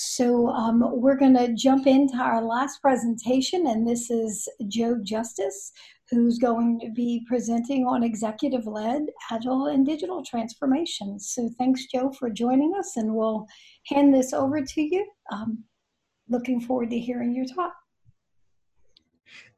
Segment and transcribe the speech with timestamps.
[0.00, 5.72] So um, we're going to jump into our last presentation, and this is Joe Justice,
[6.08, 11.18] who's going to be presenting on executive-led agile and digital transformation.
[11.18, 13.44] So thanks, Joe, for joining us, and we'll
[13.86, 15.04] hand this over to you.
[15.32, 15.64] Um,
[16.28, 17.74] looking forward to hearing your talk.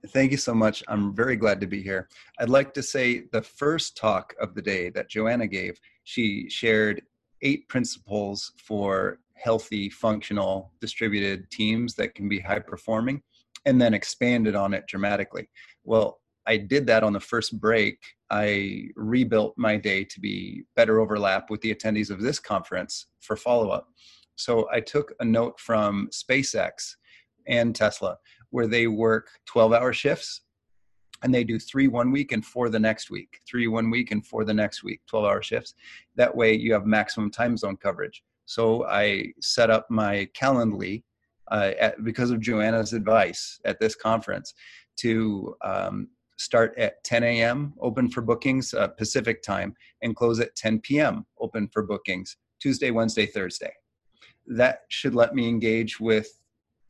[0.09, 0.83] Thank you so much.
[0.89, 2.09] I'm very glad to be here.
[2.39, 7.03] I'd like to say the first talk of the day that Joanna gave, she shared
[7.43, 13.23] eight principles for healthy, functional, distributed teams that can be high performing,
[13.67, 15.49] and then expanded on it dramatically.
[15.85, 17.99] Well, I did that on the first break.
[18.31, 23.37] I rebuilt my day to be better overlap with the attendees of this conference for
[23.37, 23.89] follow up.
[24.37, 26.95] So I took a note from SpaceX
[27.47, 28.17] and Tesla,
[28.51, 30.43] where they work 12 hour shifts
[31.23, 34.27] and they do three one week and four the next week, three one week and
[34.27, 35.75] four the next week, 12 hour shifts.
[36.17, 38.23] That way you have maximum time zone coverage.
[38.51, 41.05] So I set up my Calendly
[41.53, 44.55] uh, at, because of Joanna's advice at this conference
[44.97, 47.75] to um, start at 10 a.m.
[47.81, 51.25] open for bookings uh, Pacific time and close at 10 p.m.
[51.39, 53.73] open for bookings Tuesday, Wednesday, Thursday.
[54.49, 56.29] That should let me engage with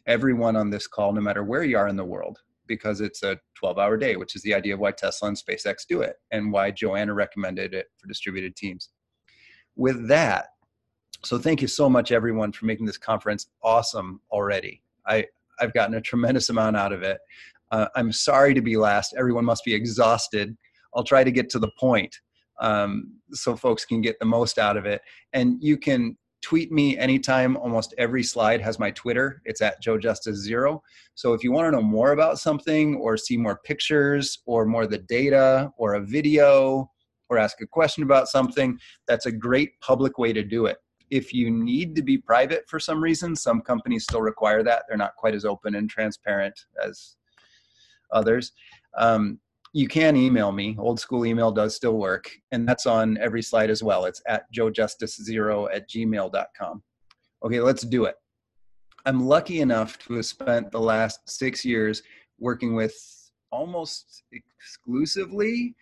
[0.06, 3.38] everyone on this call, no matter where you are in the world, because it's a
[3.56, 6.50] 12 hour day, which is the idea of why Tesla and SpaceX do it and
[6.50, 8.88] why Joanna recommended it for distributed teams.
[9.76, 10.46] With that,
[11.22, 14.82] so thank you so much, everyone, for making this conference awesome already.
[15.06, 15.26] I,
[15.60, 17.18] I've gotten a tremendous amount out of it.
[17.70, 19.14] Uh, I'm sorry to be last.
[19.16, 20.56] Everyone must be exhausted.
[20.94, 22.16] I'll try to get to the point
[22.60, 25.02] um, so folks can get the most out of it.
[25.32, 27.56] And you can tweet me anytime.
[27.58, 29.42] Almost every slide has my Twitter.
[29.44, 30.82] It's at Joe Justice Zero.
[31.14, 34.84] So if you want to know more about something or see more pictures or more
[34.84, 36.90] of the data or a video
[37.28, 40.78] or ask a question about something, that's a great public way to do it
[41.10, 44.84] if you need to be private for some reason, some companies still require that.
[44.88, 47.16] They're not quite as open and transparent as
[48.12, 48.52] others.
[48.96, 49.40] Um,
[49.72, 50.76] you can email me.
[50.78, 54.04] Old school email does still work, and that's on every slide as well.
[54.04, 56.82] It's at joejustice0 at gmail.com.
[57.44, 58.16] Okay, let's do it.
[59.06, 62.02] I'm lucky enough to have spent the last six years
[62.38, 62.94] working with
[63.50, 65.74] almost exclusively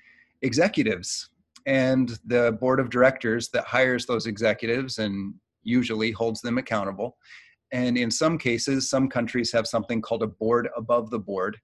[0.43, 1.31] executives
[1.69, 7.19] and the board of directors that hires those executives and usually holds them accountable.
[7.73, 11.59] And in some cases, some countries have something called a board above the board.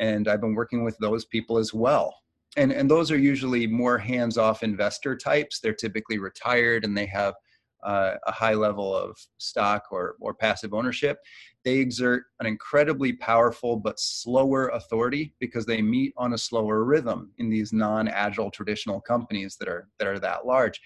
[0.00, 2.14] And I've been working with those people as well.
[2.56, 5.60] And, and those are usually more hands off investor types.
[5.60, 7.34] They're typically retired and they have
[7.82, 11.18] uh, a high level of stock or, or passive ownership,
[11.64, 17.32] they exert an incredibly powerful but slower authority because they meet on a slower rhythm
[17.38, 20.80] in these non-agile traditional companies that are that are that large.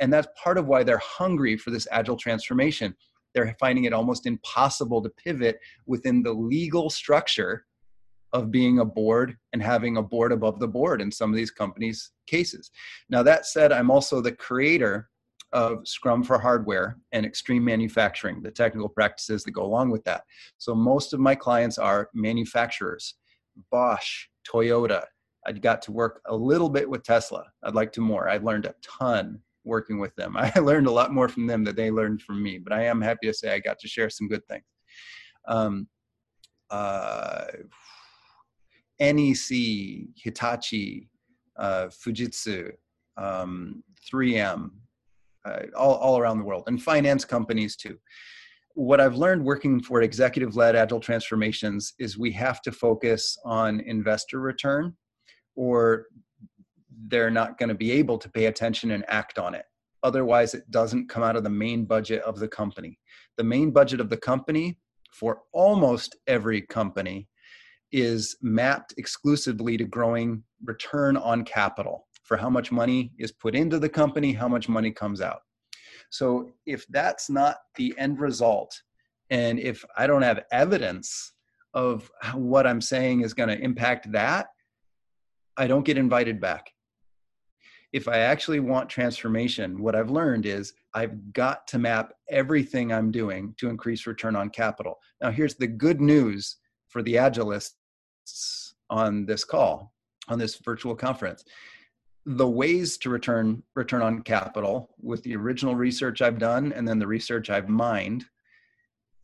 [0.00, 2.94] And that's part of why they're hungry for this agile transformation.
[3.34, 7.66] They're finding it almost impossible to pivot within the legal structure
[8.32, 11.50] of being a board and having a board above the board in some of these
[11.50, 12.70] companies' cases.
[13.08, 15.08] Now, that said, I'm also the creator
[15.52, 20.22] of Scrum for hardware and extreme manufacturing, the technical practices that go along with that.
[20.58, 23.14] So most of my clients are manufacturers,
[23.70, 25.04] Bosch, Toyota.
[25.46, 27.44] I got to work a little bit with Tesla.
[27.62, 28.28] I'd like to more.
[28.28, 30.36] I learned a ton working with them.
[30.38, 33.00] I learned a lot more from them than they learned from me, but I am
[33.00, 34.64] happy to say I got to share some good things.
[35.46, 35.88] Um,
[36.70, 37.46] uh,
[39.00, 41.08] NEC, Hitachi,
[41.56, 42.72] uh, Fujitsu,
[43.16, 43.82] um,
[44.12, 44.70] 3M,
[45.48, 47.96] uh, all, all around the world, and finance companies too.
[48.74, 53.80] What I've learned working for executive led agile transformations is we have to focus on
[53.80, 54.96] investor return,
[55.56, 56.06] or
[57.08, 59.64] they're not going to be able to pay attention and act on it.
[60.02, 62.98] Otherwise, it doesn't come out of the main budget of the company.
[63.36, 64.78] The main budget of the company
[65.12, 67.28] for almost every company
[67.90, 73.78] is mapped exclusively to growing return on capital for how much money is put into
[73.78, 75.40] the company, how much money comes out.
[76.10, 78.82] So if that's not the end result,
[79.30, 81.32] and if I don't have evidence
[81.72, 84.48] of what I'm saying is going to impact that,
[85.56, 86.70] I don't get invited back.
[87.94, 93.10] If I actually want transformation, what I've learned is I've got to map everything I'm
[93.10, 94.98] doing to increase return on capital.
[95.22, 96.56] Now, here's the good news
[96.88, 99.94] for the Agilists on this call,
[100.28, 101.44] on this virtual conference
[102.32, 106.98] the ways to return return on capital with the original research I've done and then
[106.98, 108.26] the research I've mined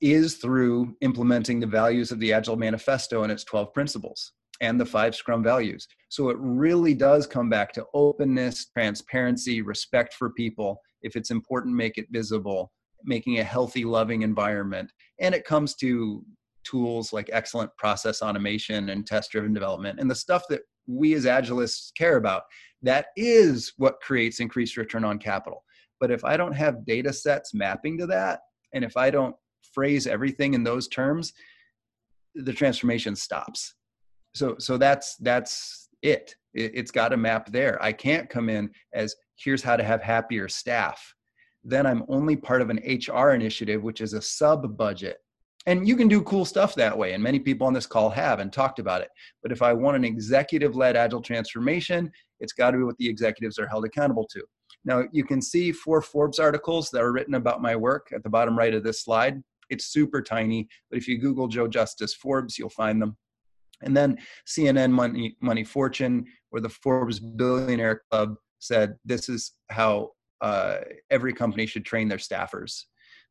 [0.01, 4.87] is through implementing the values of the Agile Manifesto and its 12 principles and the
[4.87, 5.87] five Scrum values.
[6.09, 10.81] So it really does come back to openness, transparency, respect for people.
[11.03, 12.73] If it's important, make it visible
[13.05, 14.91] making a healthy, loving environment.
[15.21, 16.25] And it comes to
[16.65, 21.25] tools like excellent process automation and test driven development and the stuff that we as
[21.25, 22.43] agilists care about.
[22.83, 25.65] That is what creates increased return on capital.
[26.01, 28.41] But if I don't have data sets mapping to that,
[28.75, 29.35] and if I don't
[29.73, 31.33] phrase everything in those terms,
[32.35, 33.75] the transformation stops.
[34.35, 36.35] So, so that's that's it.
[36.53, 37.83] it it's got a map there.
[37.83, 41.15] I can't come in as here's how to have happier staff.
[41.63, 45.19] Then I'm only part of an HR initiative, which is a sub budget
[45.67, 48.41] and you can do cool stuff that way and many people on this call have
[48.41, 49.11] and talked about it.
[49.43, 53.09] But if i want an executive led agile transformation it's got to be what the
[53.09, 54.43] executives are held accountable to.
[54.85, 58.31] Now you can see four forbes articles that are written about my work at the
[58.31, 59.43] bottom right of this slide.
[59.71, 63.17] It's super tiny but if you google joe justice forbes you'll find them.
[63.83, 70.13] And then cnn money money fortune or the forbes billionaire club said this is how
[70.41, 70.79] uh,
[71.11, 72.85] every company should train their staffers.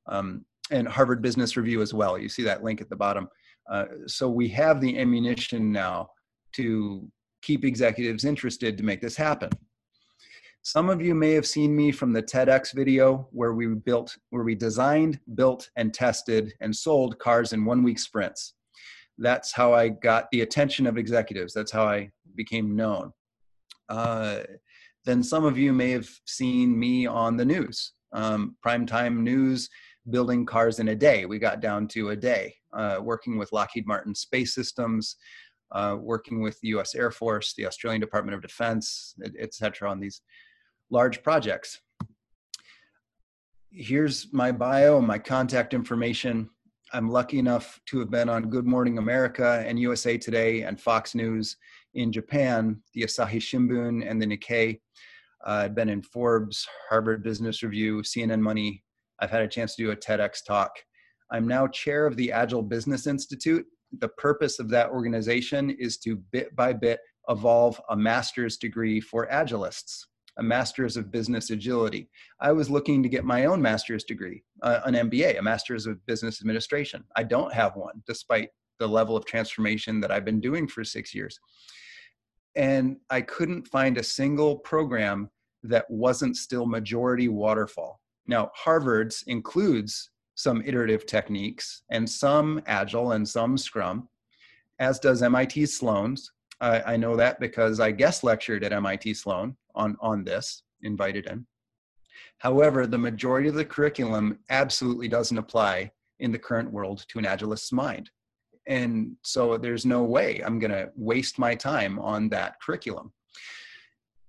[0.07, 2.17] Um, and Harvard Business Review as well.
[2.17, 3.27] You see that link at the bottom.
[3.69, 6.09] Uh, so we have the ammunition now
[6.53, 7.07] to
[7.41, 9.49] keep executives interested to make this happen.
[10.61, 14.43] Some of you may have seen me from the TEDx video where we built, where
[14.43, 18.53] we designed, built, and tested and sold cars in one week sprints.
[19.17, 21.53] That's how I got the attention of executives.
[21.53, 23.11] That's how I became known.
[23.89, 24.39] Uh,
[25.03, 29.69] then some of you may have seen me on the news, um, primetime news
[30.09, 31.25] building cars in a day.
[31.25, 35.15] We got down to a day, uh, working with Lockheed Martin Space Systems,
[35.71, 36.95] uh, working with the U.S.
[36.95, 40.21] Air Force, the Australian Department of Defense, etc., on these
[40.89, 41.79] large projects.
[43.71, 46.49] Here's my bio, my contact information.
[46.93, 51.15] I'm lucky enough to have been on Good Morning America and USA Today and Fox
[51.15, 51.57] News
[51.95, 54.79] in Japan, the Asahi Shimbun and the Nikkei.
[55.45, 58.83] Uh, I've been in Forbes, Harvard Business Review, CNN Money,
[59.19, 60.71] I've had a chance to do a TEDx talk.
[61.31, 63.65] I'm now chair of the Agile Business Institute.
[63.99, 66.99] The purpose of that organization is to bit by bit
[67.29, 70.05] evolve a master's degree for agilists,
[70.37, 72.09] a master's of business agility.
[72.39, 76.05] I was looking to get my own master's degree, uh, an MBA, a master's of
[76.05, 77.03] business administration.
[77.15, 78.49] I don't have one, despite
[78.79, 81.39] the level of transformation that I've been doing for six years.
[82.55, 85.29] And I couldn't find a single program
[85.63, 87.99] that wasn't still majority waterfall.
[88.27, 94.07] Now, Harvard's includes some iterative techniques and some Agile and some Scrum,
[94.79, 96.31] as does MIT Sloan's.
[96.61, 101.45] I know that because I guest lectured at MIT Sloan on, on this, invited in.
[102.37, 107.25] However, the majority of the curriculum absolutely doesn't apply in the current world to an
[107.25, 108.09] Agilist's mind.
[108.65, 113.11] And so there's no way I'm going to waste my time on that curriculum.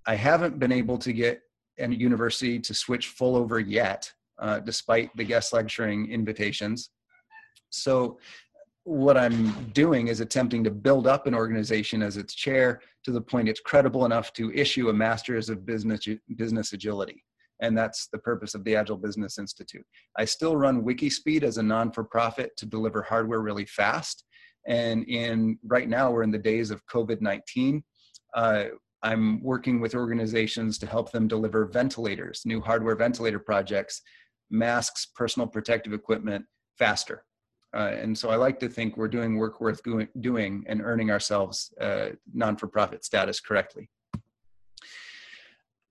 [0.07, 1.43] I haven't been able to get
[1.79, 6.91] and university to switch full over yet, uh, despite the guest lecturing invitations.
[7.71, 8.19] So
[8.85, 13.21] what I'm doing is attempting to build up an organization as its chair to the
[13.21, 16.07] point it's credible enough to issue a master's of business
[16.37, 17.25] business agility.
[17.61, 19.87] And that's the purpose of the Agile Business Institute.
[20.19, 24.25] I still run Wikispeed as a non-for-profit to deliver hardware really fast.
[24.67, 27.83] And in right now, we're in the days of COVID-19.
[28.35, 28.65] Uh,
[29.05, 34.01] I'm working with organizations to help them deliver ventilators, new hardware ventilator projects,
[34.51, 36.47] masks, personal protective equipment
[36.79, 37.25] faster.
[37.77, 39.83] Uh, and so I like to think we're doing work worth
[40.21, 43.91] doing and earning ourselves uh, non for profit status correctly.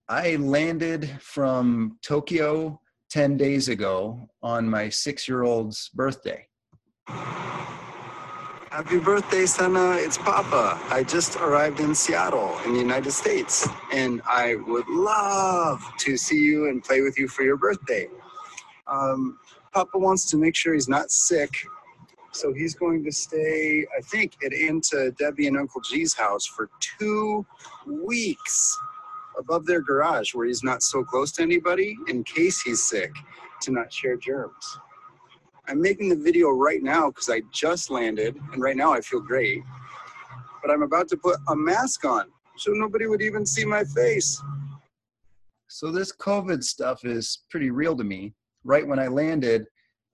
[0.10, 6.48] I landed from Tokyo 10 days ago on my six year old's birthday.
[8.74, 9.98] Happy birthday, Sana.
[9.98, 10.82] It's Papa.
[10.90, 16.40] I just arrived in Seattle in the United States, and I would love to see
[16.40, 18.08] you and play with you for your birthday.
[18.88, 19.38] Um,
[19.74, 21.52] Papa wants to make sure he's not sick,
[22.32, 26.68] so he's going to stay, I think, at Aunt Debbie and Uncle G's house for
[26.80, 27.46] two
[27.86, 28.76] weeks
[29.38, 33.14] above their garage where he's not so close to anybody in case he's sick
[33.62, 34.80] to not share germs.
[35.68, 39.22] I'm making the video right now because I just landed and right now I feel
[39.22, 39.64] great.
[40.62, 42.26] But I'm about to put a mask on
[42.58, 44.42] so nobody would even see my face.
[45.68, 48.34] So this COVID stuff is pretty real to me.
[48.64, 49.66] Right when I landed,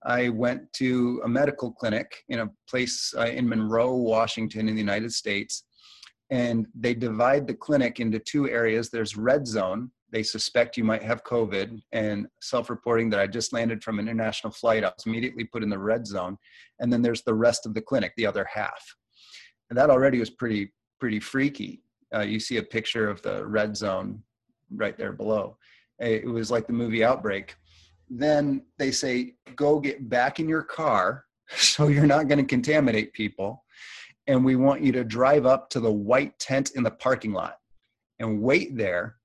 [0.04, 4.80] I went to a medical clinic in a place uh, in Monroe, Washington, in the
[4.80, 5.64] United States.
[6.30, 8.88] And they divide the clinic into two areas.
[8.88, 13.82] There's red zone, they suspect you might have COVID and self-reporting that I just landed
[13.82, 16.36] from an international flight, I was immediately put in the red zone.
[16.80, 18.82] And then there's the rest of the clinic, the other half.
[19.68, 21.82] And that already was pretty, pretty freaky.
[22.14, 24.22] Uh, you see a picture of the red zone
[24.72, 25.56] right there below.
[26.00, 27.54] It was like the movie Outbreak.
[28.08, 31.24] then they say, go get back in your car
[31.56, 33.64] so you're not going to contaminate people.
[34.26, 37.56] And we want you to drive up to the white tent in the parking lot
[38.18, 39.16] and wait there.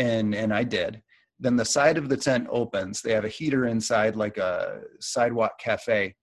[0.00, 1.02] And, and I did.
[1.38, 3.00] Then the side of the tent opens.
[3.00, 6.14] They have a heater inside, like a sidewalk cafe.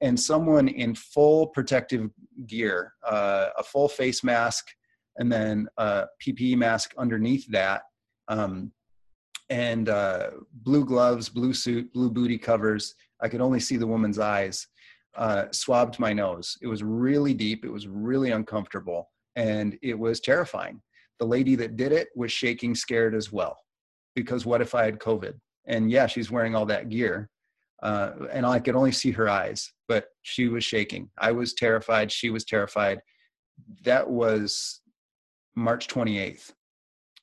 [0.00, 2.10] And someone in full protective
[2.46, 4.66] gear, uh, a full face mask,
[5.16, 7.82] and then a PPE mask underneath that,
[8.28, 8.72] um,
[9.50, 12.94] and uh, blue gloves, blue suit, blue booty covers.
[13.22, 14.66] I could only see the woman's eyes.
[15.16, 16.58] Uh, swabbed my nose.
[16.60, 17.64] It was really deep.
[17.64, 20.82] It was really uncomfortable, and it was terrifying.
[21.20, 23.56] The lady that did it was shaking, scared as well,
[24.14, 25.34] because what if I had COVID?
[25.66, 27.30] And yeah, she's wearing all that gear,
[27.82, 31.10] uh, and I could only see her eyes, but she was shaking.
[31.18, 32.10] I was terrified.
[32.10, 33.00] She was terrified.
[33.84, 34.80] That was
[35.54, 36.52] March 28th.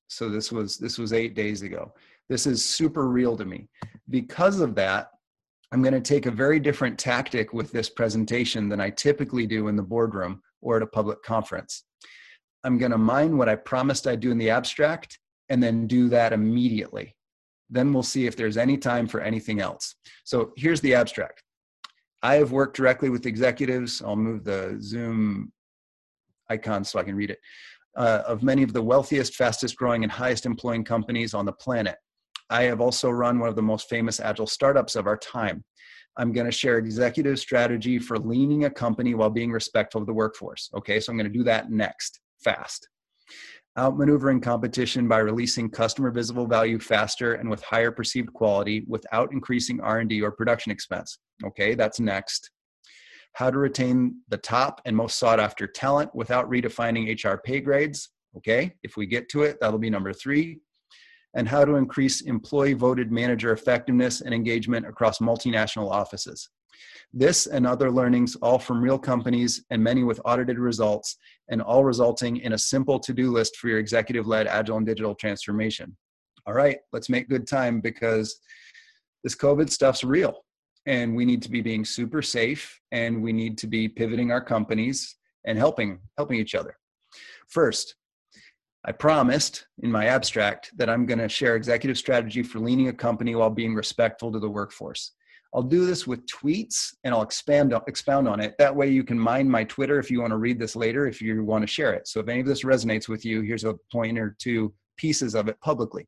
[0.08, 1.94] So this was this was eight days ago.
[2.30, 3.70] This is super real to me.
[4.10, 5.10] Because of that,
[5.72, 9.70] I'm going to take a very different tactic with this presentation than I typically do
[9.70, 11.86] in the boardroom or at a public conference.
[12.64, 16.10] I'm going to mine what I promised I'd do in the abstract and then do
[16.10, 17.16] that immediately.
[17.70, 19.96] Then we'll see if there's any time for anything else.
[20.24, 21.44] So here's the abstract.
[22.22, 24.02] I have worked directly with executives.
[24.02, 25.52] I'll move the Zoom
[26.50, 27.40] icon so I can read it
[27.96, 31.98] uh, of many of the wealthiest, fastest growing, and highest employing companies on the planet.
[32.50, 35.64] I have also run one of the most famous agile startups of our time.
[36.18, 40.14] I'm going to share executive strategy for leaning a company while being respectful of the
[40.14, 40.70] workforce.
[40.76, 42.88] Okay, so I'm going to do that next, fast.
[43.78, 49.80] Outmaneuvering competition by releasing customer visible value faster and with higher perceived quality without increasing
[49.80, 51.20] R&D or production expense.
[51.46, 52.52] Okay, that's next
[53.34, 58.10] how to retain the top and most sought after talent without redefining HR pay grades.
[58.38, 60.60] Okay, if we get to it, that'll be number three.
[61.34, 66.50] And how to increase employee voted manager effectiveness and engagement across multinational offices.
[67.14, 71.18] This and other learnings, all from real companies and many with audited results,
[71.50, 74.86] and all resulting in a simple to do list for your executive led agile and
[74.86, 75.96] digital transformation.
[76.46, 78.40] All right, let's make good time because
[79.24, 80.44] this COVID stuff's real
[80.86, 84.42] and we need to be being super safe and we need to be pivoting our
[84.44, 85.16] companies
[85.46, 86.76] and helping helping each other
[87.48, 87.96] first
[88.86, 92.94] i promised in my abstract that i'm going to share executive strategy for leaning a
[92.94, 95.12] company while being respectful to the workforce
[95.54, 99.20] i'll do this with tweets and i'll expand expound on it that way you can
[99.20, 101.94] mine my twitter if you want to read this later if you want to share
[101.94, 105.36] it so if any of this resonates with you here's a point or two pieces
[105.36, 106.08] of it publicly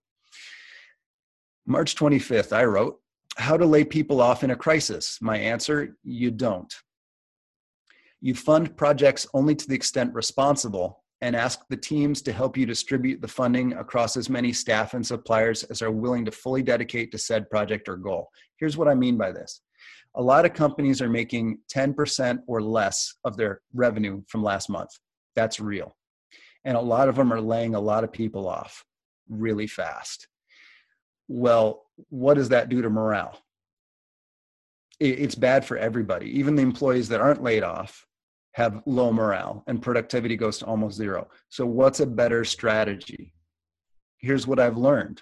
[1.66, 3.00] march 25th i wrote
[3.38, 5.18] how to lay people off in a crisis?
[5.22, 6.74] My answer you don't.
[8.22, 12.66] You fund projects only to the extent responsible and ask the teams to help you
[12.66, 17.14] distribute the funding across as many staff and suppliers as are willing to fully dedicate
[17.14, 18.28] to said project or goal.
[18.58, 19.62] Here's what I mean by this
[20.16, 24.90] a lot of companies are making 10% or less of their revenue from last month.
[25.34, 25.96] That's real.
[26.66, 28.84] And a lot of them are laying a lot of people off
[29.30, 30.28] really fast.
[31.30, 33.40] Well, what does that do to morale?
[35.00, 36.38] It's bad for everybody.
[36.38, 38.06] Even the employees that aren't laid off
[38.54, 41.28] have low morale and productivity goes to almost zero.
[41.50, 43.34] So, what's a better strategy?
[44.20, 45.22] Here's what I've learned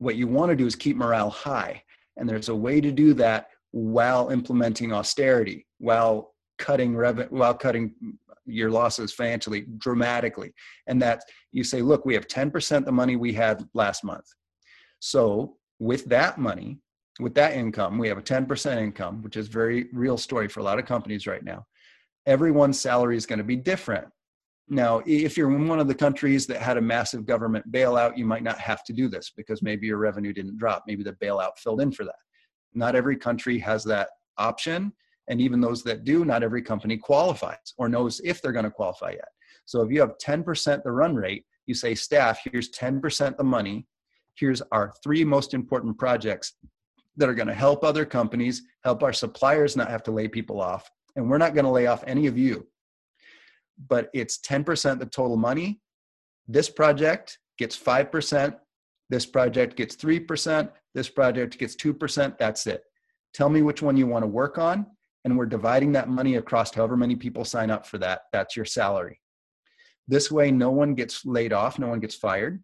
[0.00, 1.82] what you want to do is keep morale high.
[2.16, 7.94] And there's a way to do that while implementing austerity, while cutting revenue, while cutting
[8.46, 10.52] your losses financially dramatically.
[10.86, 14.24] And that you say, look, we have 10% the money we had last month.
[14.98, 16.78] So with that money,
[17.20, 20.62] with that income, we have a 10% income, which is very real story for a
[20.62, 21.66] lot of companies right now.
[22.30, 24.06] Everyone's salary is going to be different.
[24.68, 28.24] Now, if you're in one of the countries that had a massive government bailout, you
[28.24, 30.84] might not have to do this because maybe your revenue didn't drop.
[30.86, 32.14] Maybe the bailout filled in for that.
[32.72, 34.08] Not every country has that
[34.38, 34.92] option.
[35.28, 38.70] And even those that do, not every company qualifies or knows if they're going to
[38.70, 39.28] qualify yet.
[39.66, 43.86] So if you have 10% the run rate, you say, staff, here's 10% the money
[44.40, 46.54] here's our three most important projects
[47.16, 50.60] that are going to help other companies, help our suppliers not have to lay people
[50.60, 50.90] off.
[51.20, 52.66] And we're not going to lay off any of you.
[53.88, 55.80] But it's 10% the total money.
[56.48, 58.56] This project gets 5%.
[59.10, 60.70] This project gets 3%.
[60.94, 62.38] This project gets 2%.
[62.38, 62.82] That's it.
[63.34, 64.86] Tell me which one you want to work on.
[65.24, 68.22] And we're dividing that money across however many people sign up for that.
[68.32, 69.20] That's your salary.
[70.08, 72.62] This way, no one gets laid off, no one gets fired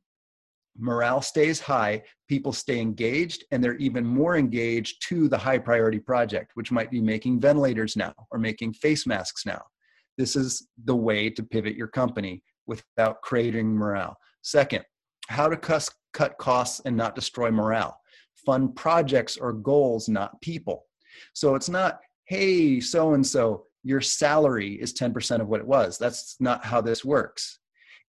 [0.79, 5.99] morale stays high, people stay engaged, and they're even more engaged to the high priority
[5.99, 9.63] project, which might be making ventilators now or making face masks now.
[10.19, 14.17] This is the way to pivot your company without creating morale.
[14.43, 14.85] Second,
[15.29, 15.57] how to
[16.13, 17.99] cut costs and not destroy morale.
[18.45, 20.87] fund projects or goals, not people.
[21.35, 25.97] So it's not, hey, so and so, your salary is 10% of what it was.
[25.97, 27.61] That's not how this works.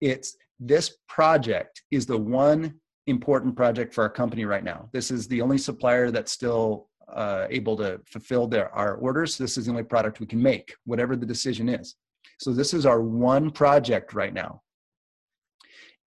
[0.00, 2.74] It's this project is the one
[3.06, 4.88] important project for our company right now.
[4.92, 9.38] This is the only supplier that's still uh, able to fulfill their our orders.
[9.38, 11.94] This is the only product we can make, whatever the decision is.
[12.38, 14.62] So this is our one project right now.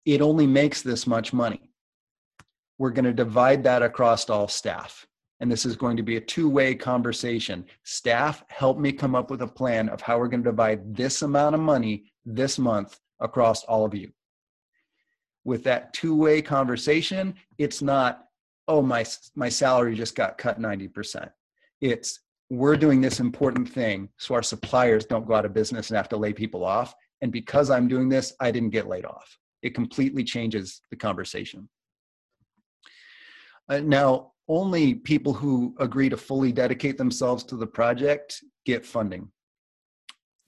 [0.05, 1.71] It only makes this much money.
[2.79, 5.07] We're going to divide that across all staff.
[5.41, 7.65] And this is going to be a two way conversation.
[7.85, 11.23] Staff, help me come up with a plan of how we're going to divide this
[11.23, 14.11] amount of money this month across all of you.
[15.49, 18.27] With that two way conversation, it's not,
[18.69, 21.31] oh, my, my salary just got cut 90%.
[21.81, 25.97] It's, we're doing this important thing so our suppliers don't go out of business and
[25.97, 26.95] have to lay people off.
[27.23, 29.39] And because I'm doing this, I didn't get laid off.
[29.63, 31.67] It completely changes the conversation.
[33.71, 39.31] Uh, now, only people who agree to fully dedicate themselves to the project get funding.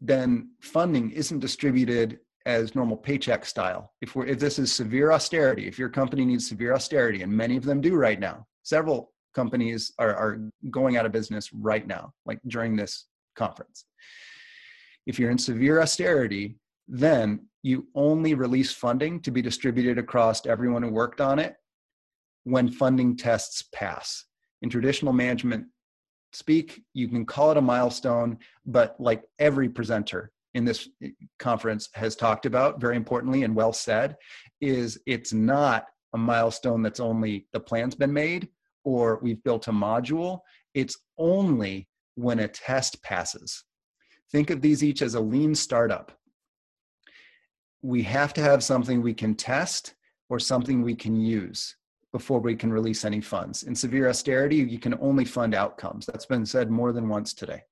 [0.02, 3.92] Then funding isn't distributed as normal paycheck style.
[4.00, 7.56] If we're if this is severe austerity, if your company needs severe austerity, and many
[7.56, 12.12] of them do right now, several companies are, are going out of business right now,
[12.26, 13.06] like during this
[13.36, 13.84] conference.
[15.06, 16.56] If you're in severe austerity,
[16.88, 21.56] then you only release funding to be distributed across everyone who worked on it
[22.44, 24.24] when funding tests pass.
[24.62, 25.66] In traditional management
[26.32, 31.88] speak, you can call it a milestone, but like every presenter in this eh, conference
[31.94, 34.16] has talked about, very importantly and well said,
[34.60, 38.48] is it's not a milestone that's only the plan's been made
[38.84, 40.40] or we've built a module.
[40.74, 43.64] It's only when a test passes.
[44.32, 46.12] Think of these each as a lean startup.
[47.82, 49.94] We have to have something we can test
[50.28, 51.76] or something we can use
[52.12, 53.62] before we can release any funds.
[53.62, 56.06] In severe austerity, you can only fund outcomes.
[56.06, 57.62] That's been said more than once today.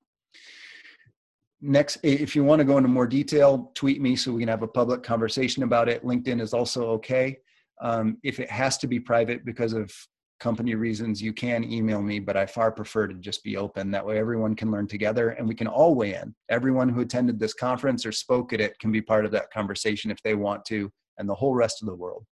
[1.61, 4.63] Next, if you want to go into more detail, tweet me so we can have
[4.63, 6.05] a public conversation about it.
[6.05, 7.39] LinkedIn is also okay.
[7.81, 9.91] Um, if it has to be private because of
[10.39, 13.91] company reasons, you can email me, but I far prefer to just be open.
[13.91, 16.33] That way, everyone can learn together and we can all weigh in.
[16.49, 20.13] Everyone who attended this conference or spoke at it can be part of that conversation
[20.13, 22.25] if they want to, and the whole rest of the world.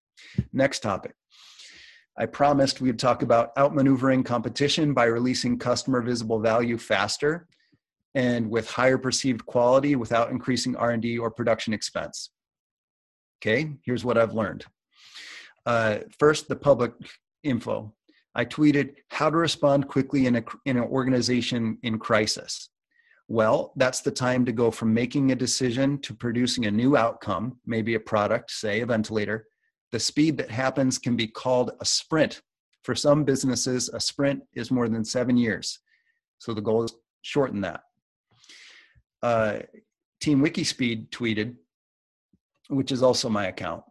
[0.53, 1.15] Next topic
[2.17, 7.49] I promised we'd talk about outmaneuvering competition by releasing customer visible value faster
[8.15, 12.31] and with higher perceived quality without increasing R&D or production expense.
[13.43, 14.65] Okay, here's what I've learned.
[15.67, 16.93] Uh, first, the public
[17.43, 17.93] info.
[18.35, 22.71] I tweeted how to respond quickly in, a, in an organization in crisis.
[23.29, 27.59] Well, that's the time to go from making a decision to producing a new outcome,
[27.65, 29.47] maybe a product, say a ventilator,
[29.93, 32.43] the speed that happens can be called a sprint.
[32.83, 35.79] For some businesses, a sprint is more than seven years.
[36.39, 37.81] So the goal is shorten that.
[39.25, 39.61] Uh,
[40.21, 41.55] Team Wikispeed tweeted,
[42.69, 43.83] which is also my account.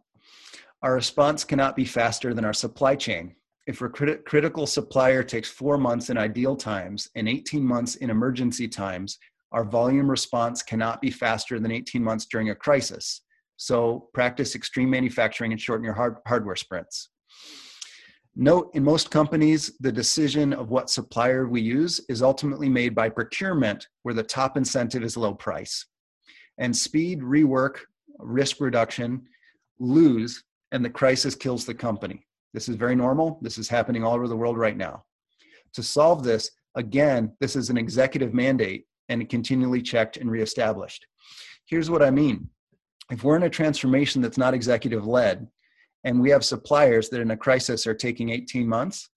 [0.80, 3.34] Our response cannot be faster than our supply chain.
[3.66, 8.10] If a crit- critical supplier takes four months in ideal times and 18 months in
[8.10, 9.18] emergency times,
[9.50, 13.22] our volume response cannot be faster than 18 months during a crisis.
[13.56, 17.08] So practice extreme manufacturing and shorten your hard, hardware sprints.
[18.36, 23.08] Note, in most companies, the decision of what supplier we use is ultimately made by
[23.08, 25.86] procurement, where the top incentive is low price.
[26.58, 27.76] And speed, rework,
[28.18, 29.22] risk reduction
[29.78, 30.42] lose,
[30.72, 32.26] and the crisis kills the company.
[32.52, 33.38] This is very normal.
[33.40, 35.04] This is happening all over the world right now.
[35.74, 41.06] To solve this, again, this is an executive mandate and continually checked and reestablished.
[41.66, 42.48] Here's what I mean
[43.10, 45.46] if we're in a transformation that's not executive led
[46.04, 49.08] and we have suppliers that in a crisis are taking 18 months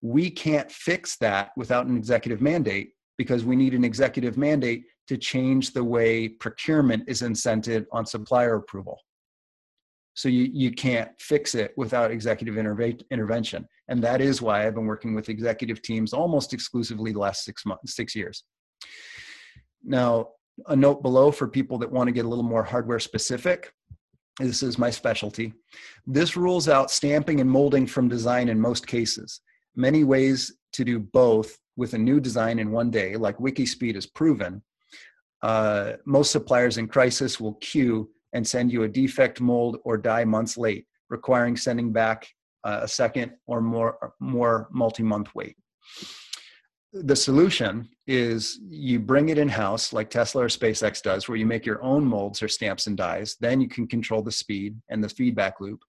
[0.00, 5.16] we can't fix that without an executive mandate because we need an executive mandate to
[5.16, 8.98] change the way procurement is incented on supplier approval.
[10.14, 13.66] So you, you can't fix it without executive interve- intervention.
[13.88, 17.64] And that is why i've been working with executive teams almost exclusively the last six
[17.64, 18.44] months six years.
[19.84, 20.28] Now
[20.66, 23.72] a note below for people that want to get a little more hardware specific.
[24.38, 25.52] This is my specialty.
[26.06, 29.40] This rules out stamping and molding from design in most cases.
[29.74, 34.06] Many ways to do both with a new design in one day, like Wikispeed has
[34.06, 34.62] proven.
[35.42, 40.24] Uh, most suppliers in crisis will queue and send you a defect mold or die
[40.24, 42.28] months late, requiring sending back
[42.64, 45.56] uh, a second or more, more multi-month wait
[46.92, 51.46] the solution is you bring it in house like Tesla or SpaceX does, where you
[51.46, 53.36] make your own molds or stamps and dies.
[53.40, 55.80] Then you can control the speed and the feedback loop.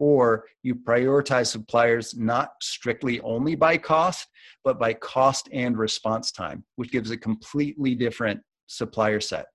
[0.00, 4.26] or you prioritize suppliers not strictly only by cost,
[4.64, 9.46] but by cost and response time, which gives a completely different supplier set.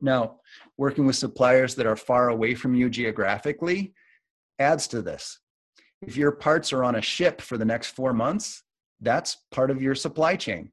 [0.00, 0.40] Now,
[0.76, 3.94] working with suppliers that are far away from you geographically
[4.58, 5.38] adds to this.
[6.02, 8.64] If your parts are on a ship for the next four months,
[9.00, 10.70] that's part of your supply chain.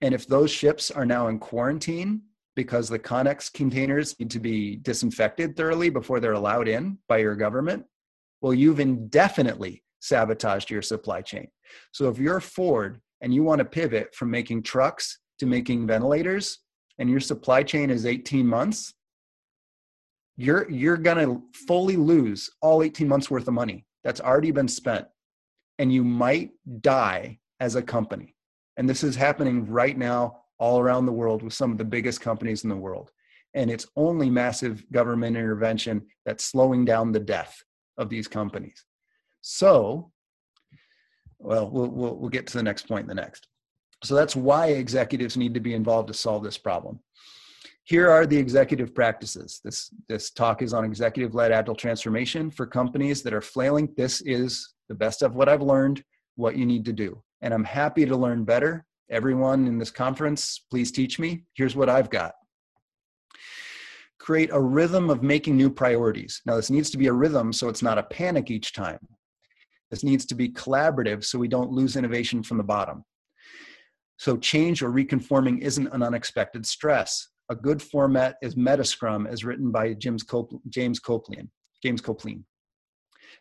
[0.00, 2.22] And if those ships are now in quarantine
[2.54, 7.36] because the Conex containers need to be disinfected thoroughly before they're allowed in by your
[7.36, 7.84] government,
[8.40, 11.48] well, you've indefinitely sabotaged your supply chain.
[11.92, 16.58] So if you're Ford and you want to pivot from making trucks to making ventilators
[16.98, 18.94] and your supply chain is 18 months,
[20.36, 24.68] you're you're going to fully lose all 18 months worth of money that's already been
[24.68, 25.04] spent
[25.80, 26.50] and you might
[26.80, 28.34] die as a company.
[28.76, 32.20] And this is happening right now all around the world with some of the biggest
[32.20, 33.10] companies in the world.
[33.54, 37.62] And it's only massive government intervention that's slowing down the death
[37.96, 38.84] of these companies.
[39.40, 40.12] So,
[41.38, 43.48] well, we'll, we'll, we'll get to the next point in the next.
[44.04, 47.00] So that's why executives need to be involved to solve this problem.
[47.84, 49.60] Here are the executive practices.
[49.64, 53.88] This, this talk is on executive led agile transformation for companies that are flailing.
[53.96, 56.04] This is the best of what I've learned,
[56.38, 57.22] what you need to do.
[57.42, 58.86] And I'm happy to learn better.
[59.10, 61.44] Everyone in this conference, please teach me.
[61.54, 62.32] Here's what I've got
[64.28, 66.42] create a rhythm of making new priorities.
[66.44, 68.98] Now, this needs to be a rhythm so it's not a panic each time.
[69.90, 73.04] This needs to be collaborative so we don't lose innovation from the bottom.
[74.18, 77.28] So, change or reconforming isn't an unexpected stress.
[77.48, 81.48] A good format is Metascrum, as written by James, Cop- James Coplien.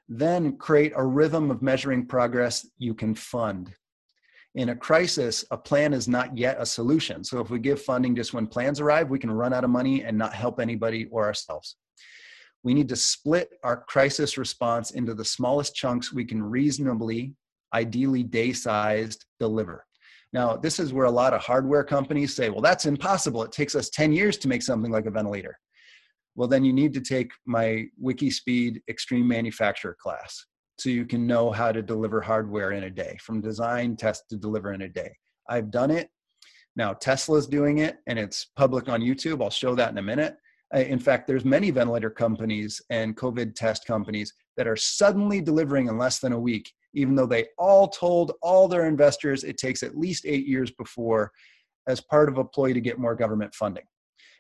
[0.08, 3.73] Then create a rhythm of measuring progress you can fund.
[4.56, 7.23] In a crisis, a plan is not yet a solution.
[7.23, 10.04] So if we give funding just when plans arrive, we can run out of money
[10.04, 11.76] and not help anybody or ourselves.
[12.63, 17.36] We need to split our crisis response into the smallest chunks we can reasonably,
[17.73, 19.86] ideally day sized, deliver.
[20.34, 23.43] Now, this is where a lot of hardware companies say, well, that's impossible.
[23.43, 25.58] It takes us 10 years to make something like a ventilator.
[26.38, 30.45] Well, then you need to take my WikiSpeed Extreme Manufacturer class
[30.78, 34.38] so you can know how to deliver hardware in a day from design test to
[34.38, 35.12] deliver in a day.
[35.50, 36.10] I've done it.
[36.76, 39.41] Now tesla's doing it and it's public on youtube.
[39.41, 40.36] I'll show that in a minute.
[40.76, 45.97] In fact there's many ventilator companies and covid test companies that are suddenly delivering in
[45.97, 49.97] less than a week even though they all told all their investors it takes at
[49.97, 51.32] least eight years before
[51.88, 53.84] as part of a ploy to get more government funding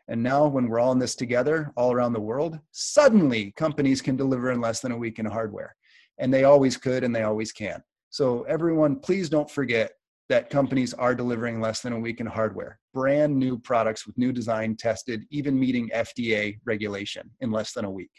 [0.07, 4.15] and now when we're all in this together all around the world suddenly companies can
[4.15, 5.75] deliver in less than a week in hardware
[6.17, 7.81] and they always could and they always can.
[8.09, 9.91] So, everyone, please don't forget
[10.29, 14.31] that companies are delivering less than a week in hardware, brand new products with new
[14.31, 18.11] design tested, even meeting FDA regulation in less than a week.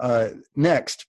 [0.00, 1.06] Uh, next,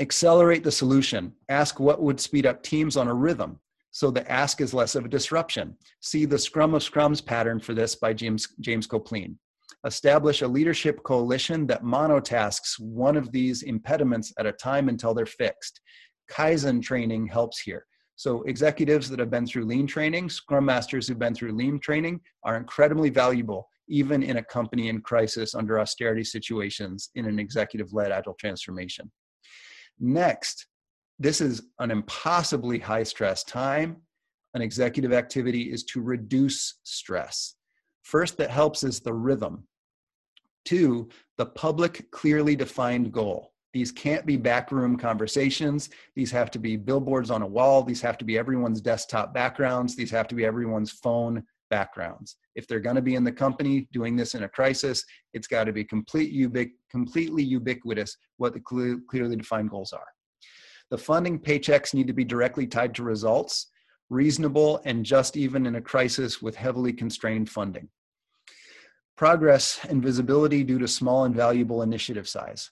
[0.00, 1.32] accelerate the solution.
[1.48, 5.04] Ask what would speed up teams on a rhythm so the ask is less of
[5.04, 5.76] a disruption.
[6.00, 9.36] See the Scrum of Scrums pattern for this by James, James Coplien
[9.86, 15.26] establish a leadership coalition that monotasks one of these impediments at a time until they're
[15.26, 15.80] fixed.
[16.30, 17.86] Kaizen training helps here.
[18.16, 22.20] So, executives that have been through lean training, scrum masters who've been through lean training
[22.44, 27.94] are incredibly valuable, even in a company in crisis under austerity situations in an executive
[27.94, 29.10] led agile transformation.
[29.98, 30.66] Next,
[31.20, 33.98] this is an impossibly high stress time.
[34.54, 37.54] An executive activity is to reduce stress.
[38.02, 39.64] First, that helps is the rhythm.
[40.64, 43.52] Two, the public, clearly defined goal.
[43.72, 45.90] These can't be backroom conversations.
[46.16, 47.84] These have to be billboards on a wall.
[47.84, 49.94] These have to be everyone's desktop backgrounds.
[49.94, 52.36] These have to be everyone's phone backgrounds.
[52.56, 55.04] If they're going to be in the company doing this in a crisis,
[55.34, 60.08] it's got to be complete ubic- completely ubiquitous what the cl- clearly defined goals are.
[60.90, 63.68] The funding paychecks need to be directly tied to results,
[64.08, 67.88] reasonable and just even in a crisis with heavily constrained funding
[69.20, 72.70] progress and visibility due to small and valuable initiative size.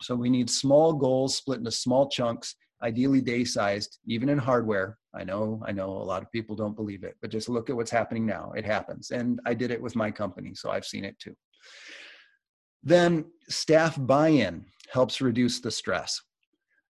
[0.00, 4.96] So we need small goals split into small chunks, ideally day sized, even in hardware.
[5.14, 7.76] I know, I know a lot of people don't believe it, but just look at
[7.76, 8.50] what's happening now.
[8.56, 9.10] It happens.
[9.10, 11.36] And I did it with my company, so I've seen it too.
[12.82, 16.18] Then staff buy in helps reduce the stress.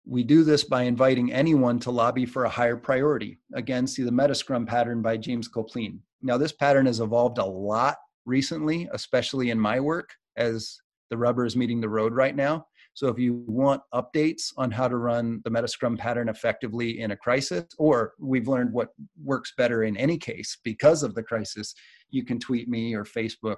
[0.07, 3.38] We do this by inviting anyone to lobby for a higher priority.
[3.55, 5.99] Again, see the Metascrum pattern by James Coplien.
[6.21, 10.79] Now, this pattern has evolved a lot recently, especially in my work as
[11.11, 12.67] the rubber is meeting the road right now.
[12.93, 17.17] So if you want updates on how to run the Metascrum pattern effectively in a
[17.17, 18.90] crisis, or we've learned what
[19.23, 21.75] works better in any case because of the crisis,
[22.11, 23.57] you can tweet me or Facebook.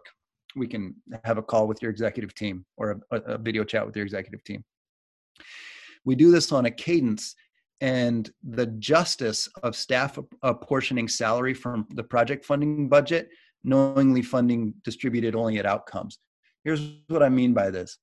[0.54, 3.94] We can have a call with your executive team or a, a video chat with
[3.94, 4.64] your executive team.
[6.06, 7.34] We do this on a cadence,
[7.82, 13.28] and the justice of staff apportioning salary from the project funding budget,
[13.64, 16.18] knowingly funding distributed only at outcomes.
[16.64, 17.98] Here's what I mean by this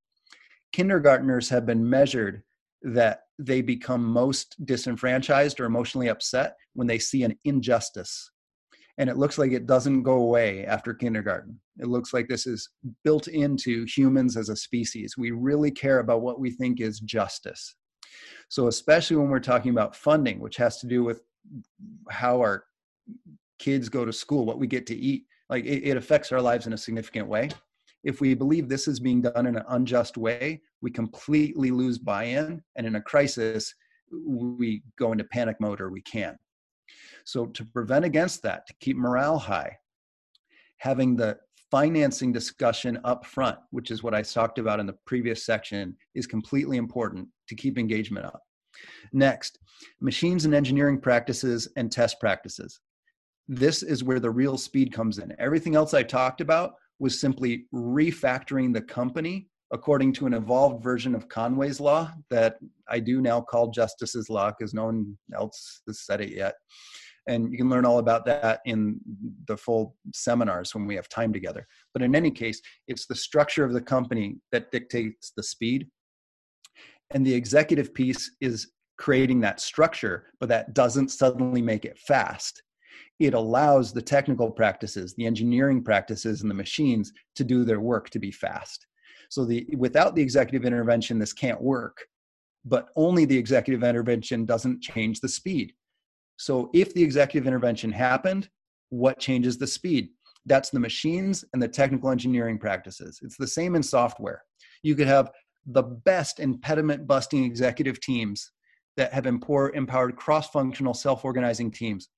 [0.73, 2.43] kindergartners have been measured
[2.81, 8.29] that they become most disenfranchised or emotionally upset when they see an injustice.
[8.97, 11.59] And it looks like it doesn't go away after kindergarten.
[11.79, 12.69] It looks like this is
[13.03, 15.15] built into humans as a species.
[15.17, 17.75] We really care about what we think is justice.
[18.49, 21.21] So, especially when we're talking about funding, which has to do with
[22.09, 22.65] how our
[23.59, 26.67] kids go to school, what we get to eat, like it, it affects our lives
[26.67, 27.49] in a significant way
[28.03, 32.25] if we believe this is being done in an unjust way, we completely lose buy
[32.25, 32.61] in.
[32.75, 33.73] And in a crisis,
[34.11, 36.37] we go into panic mode or we can.
[37.25, 39.77] So, to prevent against that, to keep morale high,
[40.77, 41.37] having the
[41.73, 46.27] financing discussion up front, which is what I talked about in the previous section, is
[46.27, 48.43] completely important to keep engagement up.
[49.11, 49.57] Next,
[49.99, 52.79] machines and engineering practices and test practices.
[53.47, 55.33] This is where the real speed comes in.
[55.39, 61.15] Everything else I talked about was simply refactoring the company according to an evolved version
[61.15, 62.57] of Conway's law that
[62.87, 66.53] I do now call Justice's law because no one else has said it yet.
[67.27, 68.99] And you can learn all about that in
[69.47, 71.67] the full seminars when we have time together.
[71.93, 75.87] But in any case, it's the structure of the company that dictates the speed.
[77.11, 82.61] And the executive piece is creating that structure, but that doesn't suddenly make it fast
[83.19, 88.09] it allows the technical practices, the engineering practices, and the machines to do their work
[88.11, 88.87] to be fast.
[89.29, 91.97] So the without the executive intervention, this can't work.
[92.65, 95.73] But only the executive intervention doesn't change the speed.
[96.43, 98.49] So if the executive intervention happened,
[98.89, 100.09] what changes the speed?
[100.45, 103.19] That's the machines and the technical engineering practices.
[103.21, 104.43] It's the same in software.
[104.81, 105.31] You could have
[105.65, 108.51] the best impediment busting executive teams
[108.97, 112.09] that have empowered cross functional self organizing teams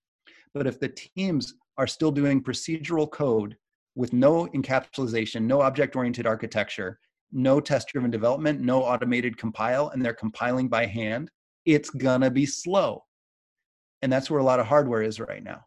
[0.56, 3.58] but if the teams are still doing procedural code
[3.94, 6.98] with no encapsulation, no object oriented architecture,
[7.32, 11.30] no test driven development, no automated compile, and they're compiling by hand,
[11.66, 13.04] it's gonna be slow.
[14.02, 15.62] And that's where a lot of hardware is right now.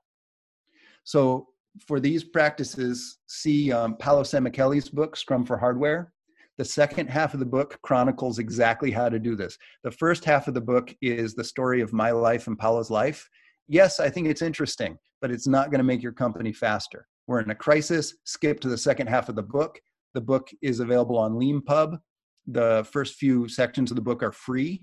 [1.04, 1.48] So
[1.86, 6.12] for these practices, see um, Paolo Sammicheli's book, Scrum for Hardware.
[6.58, 9.56] The second half of the book chronicles exactly how to do this.
[9.84, 13.28] The first half of the book is the story of my life and Paolo's life
[13.68, 17.06] yes, I think it's interesting, but it's not going to make your company faster.
[17.26, 18.14] We're in a crisis.
[18.24, 19.78] Skip to the second half of the book.
[20.14, 21.98] The book is available on LeanPub.
[22.46, 24.82] The first few sections of the book are free.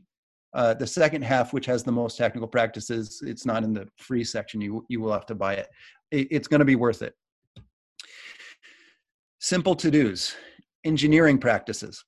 [0.56, 4.24] Uh, the second half, which has the most technical practices, it's not in the free
[4.24, 4.62] section.
[4.62, 5.68] You you will have to buy it.
[6.12, 7.14] it it's going to be worth it.
[9.40, 10.36] Simple to dos,
[10.86, 12.06] engineering practices.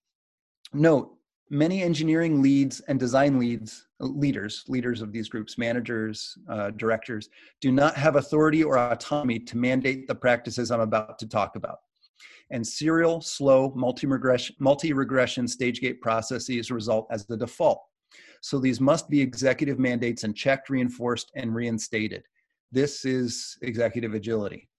[0.73, 1.17] Note
[1.49, 7.29] many engineering leads and design leads leaders leaders of these groups managers uh, directors
[7.61, 11.77] do not have authority or autonomy to mandate the practices i'm about to talk about
[12.51, 17.81] and serial slow multi-regression multi-regression stage gate processes result as the default
[18.41, 22.23] so these must be executive mandates and checked reinforced and reinstated
[22.71, 24.69] this is executive agility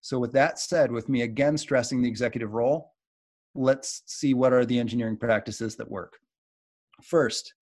[0.00, 2.92] so with that said with me again stressing the executive role
[3.54, 6.18] let's see what are the engineering practices that work.
[7.02, 7.54] First,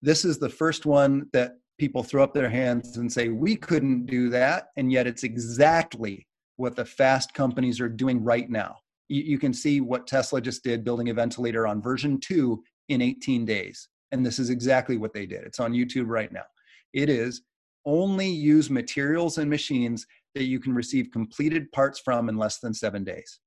[0.00, 4.06] this is the first one that people throw up their hands and say, we couldn't
[4.06, 4.68] do that.
[4.76, 6.26] And yet it's exactly
[6.56, 8.76] what the fast companies are doing right now.
[9.08, 13.44] You, can see what Tesla just did building a ventilator on version two in 18
[13.44, 13.88] days.
[14.12, 15.42] And this is exactly what they did.
[15.44, 16.44] It's on YouTube right now.
[16.92, 17.42] It is
[17.84, 22.72] only use materials and machines that you can receive completed parts from in less than
[22.72, 23.40] seven days.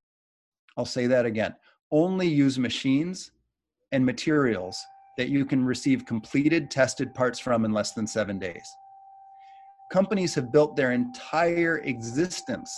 [0.77, 1.55] I'll say that again
[1.91, 3.31] only use machines
[3.91, 4.83] and materials
[5.17, 8.67] that you can receive completed tested parts from in less than seven days.
[9.91, 12.75] Companies have built their entire existence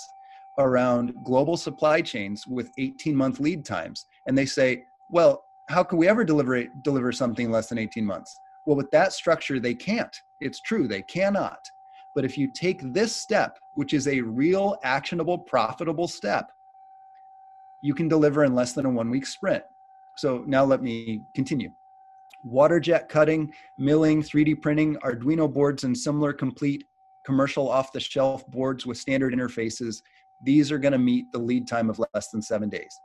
[0.59, 4.05] around global supply chains with 18 month lead times.
[4.27, 8.35] And they say, well, how can we ever deliver, deliver something less than 18 months?
[8.65, 10.15] Well, with that structure, they can't.
[10.39, 11.59] It's true, they cannot.
[12.15, 16.51] But if you take this step, which is a real, actionable, profitable step,
[17.83, 19.63] you can deliver in less than a one week sprint.
[20.15, 21.71] So now let me continue.
[22.43, 26.83] Water jet cutting, milling, 3D printing, Arduino boards, and similar complete
[27.25, 30.01] commercial off the shelf boards with standard interfaces,
[30.41, 32.97] these are going to meet the lead time of less than seven days.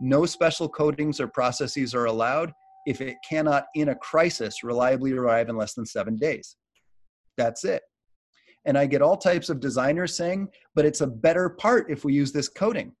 [0.00, 2.52] No special coatings or processes are allowed
[2.86, 6.56] if it cannot, in a crisis, reliably arrive in less than seven days.
[7.36, 7.82] That's it.
[8.64, 12.14] And I get all types of designers saying, but it's a better part if we
[12.14, 12.94] use this coating.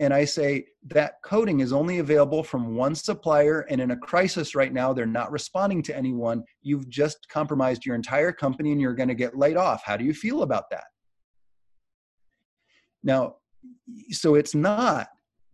[0.00, 4.54] and I say that coating is only available from one supplier, and in a crisis
[4.54, 6.42] right now, they're not responding to anyone.
[6.62, 9.82] You've just compromised your entire company and you're going to get laid off.
[9.84, 10.84] How do you feel about that?
[13.02, 13.36] Now,
[14.10, 15.08] so it's not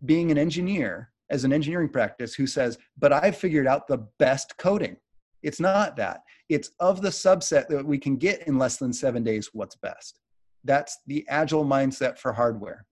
[0.05, 4.57] being an engineer as an engineering practice who says, but I've figured out the best
[4.57, 4.97] coding.
[5.43, 6.21] It's not that.
[6.49, 10.19] It's of the subset that we can get in less than seven days, what's best.
[10.63, 12.85] That's the agile mindset for hardware.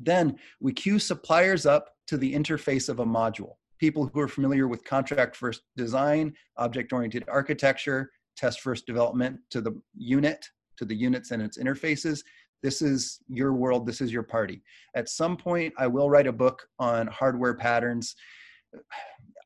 [0.00, 3.54] Then we queue suppliers up to the interface of a module.
[3.78, 9.60] People who are familiar with contract first design, object oriented architecture, test first development to
[9.60, 12.22] the unit, to the units and its interfaces.
[12.62, 14.62] This is your world, this is your party.
[14.96, 18.14] At some point, I will write a book on hardware patterns.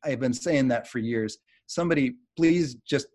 [0.03, 1.37] I've been saying that for years.
[1.67, 3.07] Somebody, please just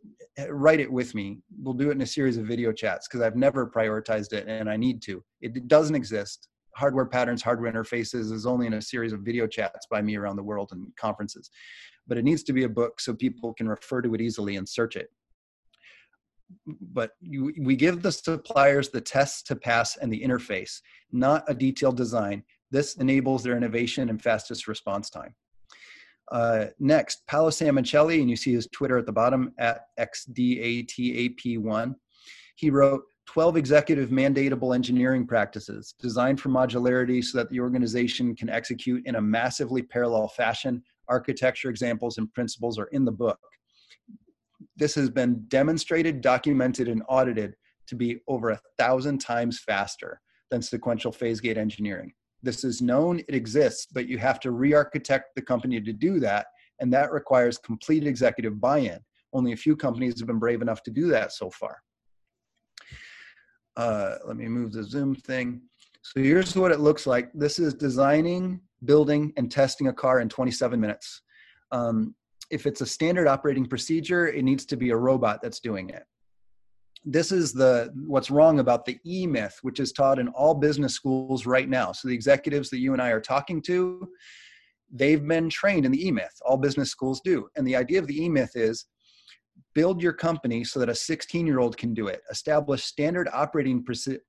[0.48, 1.40] write it with me.
[1.62, 4.70] We'll do it in a series of video chats because I've never prioritized it and
[4.70, 5.22] I need to.
[5.40, 9.86] It doesn't exist hardware patterns, hardware interfaces is only in a series of video chats
[9.90, 11.50] by me around the world and conferences.
[12.06, 14.68] But it needs to be a book so people can refer to it easily and
[14.68, 15.08] search it.
[16.66, 20.80] But you, we give the suppliers the tests to pass and the interface,
[21.12, 22.42] not a detailed design.
[22.70, 25.34] This enables their innovation and fastest response time.
[26.30, 31.94] Uh, next, Paolo Sammicheli, and you see his Twitter at the bottom at XDATAP1.
[32.56, 38.48] He wrote, 12 executive mandatable engineering practices designed for modularity so that the organization can
[38.48, 40.82] execute in a massively parallel fashion.
[41.08, 43.38] Architecture examples and principles are in the book.
[44.78, 47.56] This has been demonstrated, documented, and audited
[47.88, 52.12] to be over a thousand times faster than sequential phase gate engineering.
[52.42, 56.20] This is known, it exists, but you have to re architect the company to do
[56.20, 56.46] that,
[56.78, 59.00] and that requires complete executive buy in.
[59.32, 61.82] Only a few companies have been brave enough to do that so far.
[63.76, 65.60] Uh, let me move the Zoom thing.
[66.02, 67.30] So here's what it looks like.
[67.34, 71.22] This is designing, building, and testing a car in 27 minutes.
[71.72, 72.14] Um,
[72.50, 76.04] if it's a standard operating procedure, it needs to be a robot that's doing it.
[77.04, 80.94] This is the what's wrong about the E myth, which is taught in all business
[80.94, 81.92] schools right now.
[81.92, 84.08] So the executives that you and I are talking to,
[84.90, 86.34] they've been trained in the E myth.
[86.44, 87.48] All business schools do.
[87.56, 88.86] And the idea of the E myth is
[89.74, 93.84] build your company so that a 16 year old can do it establish standard operating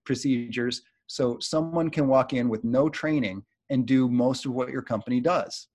[0.05, 4.81] procedures so someone can walk in with no training and do most of what your
[4.81, 5.67] company does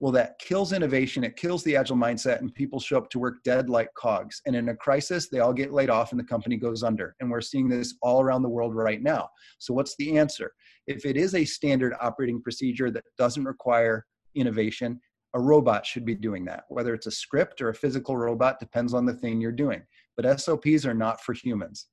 [0.00, 3.42] well that kills innovation it kills the agile mindset and people show up to work
[3.44, 6.56] dead like cogs and in a crisis they all get laid off and the company
[6.56, 10.18] goes under and we're seeing this all around the world right now so what's the
[10.18, 10.52] answer
[10.86, 15.00] if it is a standard operating procedure that doesn't require innovation
[15.34, 16.64] a robot should be doing that.
[16.68, 19.82] Whether it's a script or a physical robot depends on the thing you're doing.
[20.16, 21.86] But SOPs are not for humans.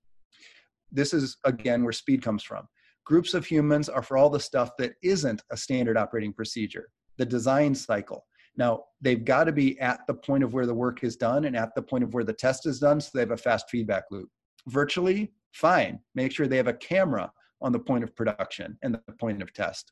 [0.91, 2.67] This is, again, where speed comes from.
[3.05, 6.87] Groups of humans are for all the stuff that isn't a standard operating procedure,
[7.17, 8.25] the design cycle.
[8.57, 11.55] Now, they've got to be at the point of where the work is done and
[11.55, 14.03] at the point of where the test is done so they have a fast feedback
[14.11, 14.29] loop.
[14.67, 15.99] Virtually, fine.
[16.15, 19.53] Make sure they have a camera on the point of production and the point of
[19.53, 19.91] test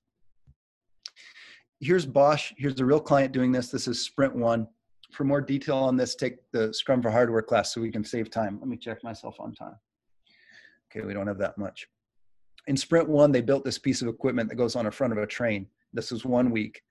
[1.84, 2.54] here's Bosch.
[2.58, 3.70] Here's a real client doing this.
[3.70, 4.68] This is Sprint One.
[5.12, 8.32] For more detail on this, take the Scrum for Hardware class so we can save
[8.32, 8.58] time.
[8.60, 9.76] Let me check myself on time.
[10.90, 11.88] Okay, we don't have that much.
[12.68, 15.20] In Sprint One, they built this piece of equipment that goes on the front of
[15.20, 15.68] a train.
[15.92, 16.82] This was one week.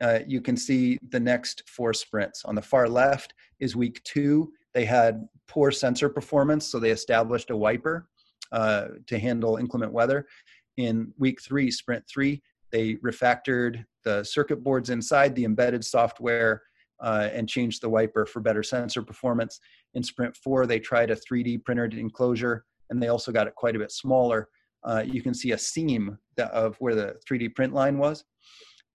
[0.00, 2.44] Uh, you can see the next four sprints.
[2.44, 4.52] On the far left is week two.
[4.74, 8.08] They had poor sensor performance, so they established a wiper
[8.52, 10.26] uh, to handle inclement weather.
[10.76, 16.62] In week three, sprint three, they refactored the circuit boards inside the embedded software
[17.00, 19.60] uh, and changed the wiper for better sensor performance.
[19.94, 23.76] In Sprint 4, they tried a 3D printed enclosure and they also got it quite
[23.76, 24.48] a bit smaller.
[24.84, 28.24] Uh, you can see a seam of where the 3D print line was.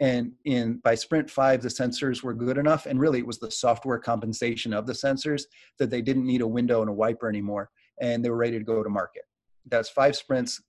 [0.01, 3.51] And in by Sprint 5, the sensors were good enough, and really it was the
[3.51, 5.43] software compensation of the sensors
[5.77, 7.69] that they didn't need a window and a wiper anymore,
[8.01, 9.21] and they were ready to go to market.
[9.67, 10.59] That's five sprints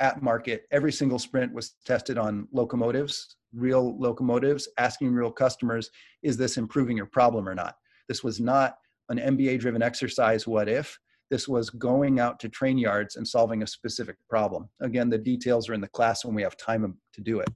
[0.00, 0.64] at market.
[0.72, 5.90] Every single sprint was tested on locomotives, real locomotives, asking real customers,
[6.24, 7.76] is this improving your problem or not?
[8.08, 10.98] This was not an MBA driven exercise, what if?
[11.30, 14.68] This was going out to train yards and solving a specific problem.
[14.80, 17.48] Again, the details are in the class when we have time to do it.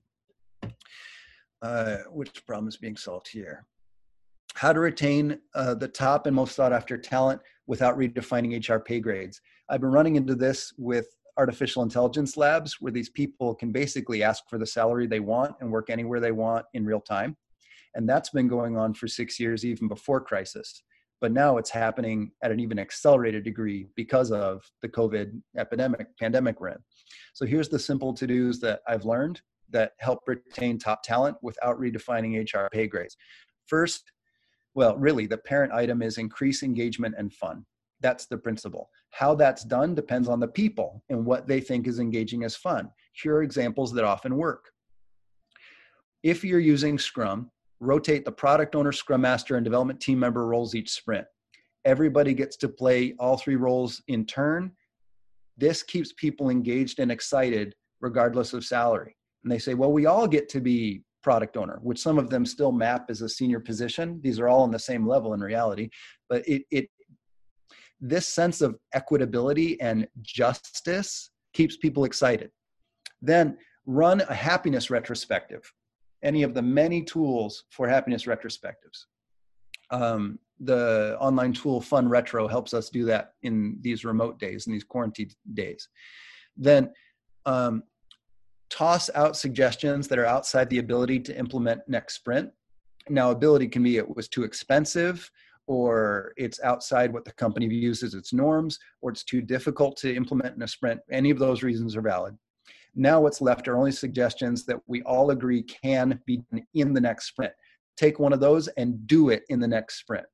[1.62, 3.66] Uh, which problem is being solved here?
[4.54, 8.98] How to retain uh, the top and most sought after talent without redefining HR pay
[8.98, 9.40] grades.
[9.68, 11.06] I've been running into this with
[11.36, 15.70] artificial intelligence labs where these people can basically ask for the salary they want and
[15.70, 17.36] work anywhere they want in real time.
[17.94, 20.82] And that's been going on for six years, even before crisis.
[21.20, 26.61] But now it's happening at an even accelerated degree because of the COVID epidemic, pandemic
[26.61, 26.78] we're in.
[27.34, 29.40] So here's the simple to dos that I've learned
[29.72, 33.16] that help retain top talent without redefining HR pay grades.
[33.66, 34.12] First,
[34.74, 37.64] well, really, the parent item is increase engagement and fun.
[38.00, 38.88] That's the principle.
[39.10, 42.90] How that's done depends on the people and what they think is engaging as fun.
[43.12, 44.70] Here are examples that often work.
[46.22, 47.50] If you're using Scrum,
[47.80, 51.26] rotate the product owner, Scrum Master, and development team member roles each sprint.
[51.84, 54.72] Everybody gets to play all three roles in turn.
[55.56, 59.16] This keeps people engaged and excited regardless of salary.
[59.43, 62.47] And they say, well, we all get to be product owner, which some of them
[62.47, 64.20] still map as a senior position.
[64.22, 65.91] These are all on the same level in reality,
[66.28, 66.88] but it, it
[68.01, 72.51] this sense of equitability and justice keeps people excited.
[73.20, 75.70] Then run a happiness retrospective,
[76.22, 79.05] any of the many tools for happiness retrospectives.
[79.91, 84.72] Um, the online tool Fun Retro helps us do that in these remote days, in
[84.72, 85.88] these quarantine days.
[86.57, 86.93] Then
[87.47, 87.82] um,
[88.70, 92.50] toss out suggestions that are outside the ability to implement next sprint.
[93.08, 95.30] Now, ability can be it was too expensive,
[95.66, 100.14] or it's outside what the company views as its norms, or it's too difficult to
[100.14, 101.00] implement in a sprint.
[101.10, 102.36] Any of those reasons are valid.
[102.94, 107.00] Now, what's left are only suggestions that we all agree can be done in the
[107.00, 107.52] next sprint.
[107.96, 110.26] Take one of those and do it in the next sprint.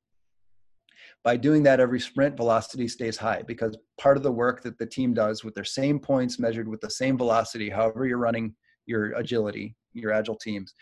[1.23, 4.85] By doing that every sprint, velocity stays high because part of the work that the
[4.85, 8.55] team does with their same points measured with the same velocity, however you're running
[8.85, 10.73] your agility, your agile teams,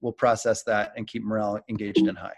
[0.00, 2.34] will process that and keep morale engaged and high.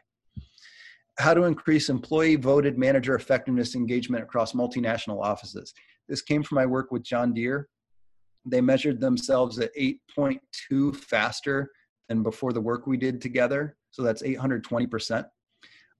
[1.18, 5.72] How to increase employee voted manager effectiveness engagement across multinational offices.
[6.08, 7.68] This came from my work with John Deere.
[8.44, 11.70] They measured themselves at 8.2 faster
[12.08, 13.76] than before the work we did together.
[13.90, 15.24] So that's 820%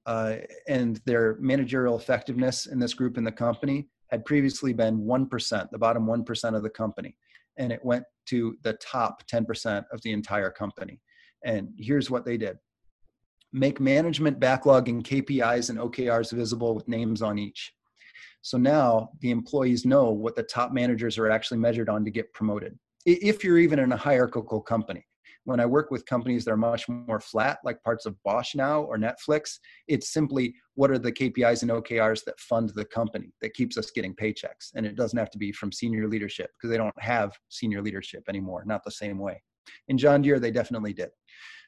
[0.06, 0.36] uh,
[0.68, 5.78] and their managerial effectiveness in this group in the company had previously been 1%, the
[5.78, 7.16] bottom 1% of the company.
[7.56, 11.00] And it went to the top 10% of the entire company.
[11.44, 12.58] And here's what they did
[13.52, 17.72] make management backlog and KPIs and OKRs visible with names on each.
[18.42, 22.32] So now the employees know what the top managers are actually measured on to get
[22.34, 22.76] promoted.
[23.06, 25.06] If you're even in a hierarchical company,
[25.44, 28.82] when I work with companies that are much more flat, like parts of Bosch now
[28.82, 33.54] or Netflix, it's simply what are the KPIs and OKRs that fund the company that
[33.54, 34.72] keeps us getting paychecks.
[34.74, 38.24] And it doesn't have to be from senior leadership because they don't have senior leadership
[38.28, 39.42] anymore, not the same way.
[39.88, 41.10] In John Deere, they definitely did.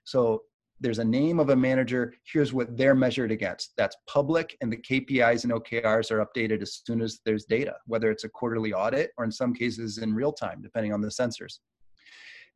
[0.05, 0.43] So
[0.81, 2.15] there's a name of a manager.
[2.31, 3.73] Here's what they're measured against.
[3.79, 8.11] That's public, and the KPIs and OKRs are updated as soon as there's data, whether
[8.11, 11.61] it's a quarterly audit or in some cases in real time, depending on the sensors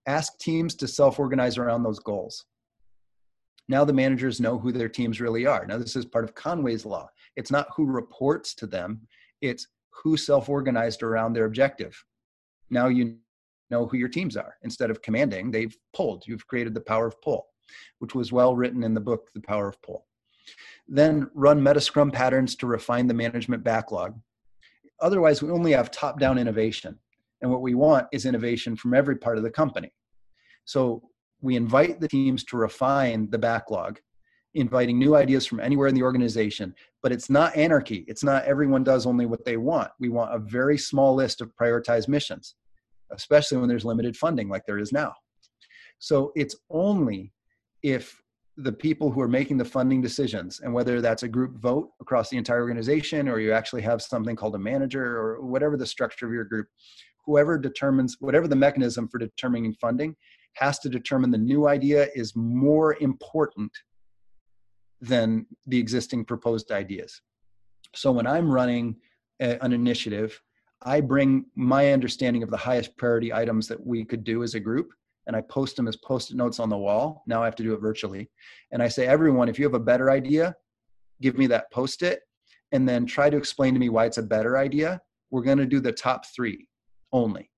[0.06, 2.44] ask teams to self organize around those goals.
[3.68, 5.64] Now the managers know who their teams really are.
[5.64, 7.08] Now, this is part of Conway's Law.
[7.36, 9.06] It's not who reports to them,
[9.40, 9.68] it's
[10.02, 12.04] who self organized around their objective.
[12.70, 13.18] Now you
[13.70, 14.56] know who your teams are.
[14.62, 16.24] Instead of commanding, they've pulled.
[16.26, 17.46] You've created the power of pull,
[18.00, 20.04] which was well written in the book, The Power of Pull.
[20.88, 24.18] Then run meta scrum patterns to refine the management backlog.
[25.00, 26.98] Otherwise, we only have top down innovation.
[27.42, 29.92] And what we want is innovation from every part of the company.
[30.64, 31.02] So
[31.40, 33.98] we invite the teams to refine the backlog,
[34.54, 36.74] inviting new ideas from anywhere in the organization.
[37.02, 38.04] But it's not anarchy.
[38.08, 39.90] It's not everyone does only what they want.
[39.98, 42.54] We want a very small list of prioritized missions,
[43.12, 45.14] especially when there's limited funding like there is now.
[45.98, 47.32] So it's only
[47.82, 48.20] if
[48.56, 52.28] the people who are making the funding decisions and whether that's a group vote across
[52.28, 56.26] the entire organization or you actually have something called a manager or whatever the structure
[56.26, 56.66] of your group
[57.30, 60.16] whoever determines whatever the mechanism for determining funding
[60.54, 63.70] has to determine the new idea is more important
[65.00, 67.22] than the existing proposed ideas.
[67.94, 68.96] So when I'm running
[69.40, 70.40] a, an initiative,
[70.82, 74.60] I bring my understanding of the highest priority items that we could do as a
[74.60, 74.88] group
[75.28, 77.22] and I post them as post it notes on the wall.
[77.28, 78.28] Now I have to do it virtually.
[78.72, 80.56] And I say, everyone, if you have a better idea,
[81.22, 82.22] give me that post it
[82.72, 85.00] and then try to explain to me why it's a better idea.
[85.30, 86.66] We're going to do the top three
[87.12, 87.50] only.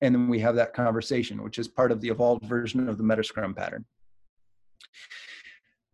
[0.00, 3.04] And then we have that conversation, which is part of the evolved version of the
[3.04, 3.84] Metascrum pattern.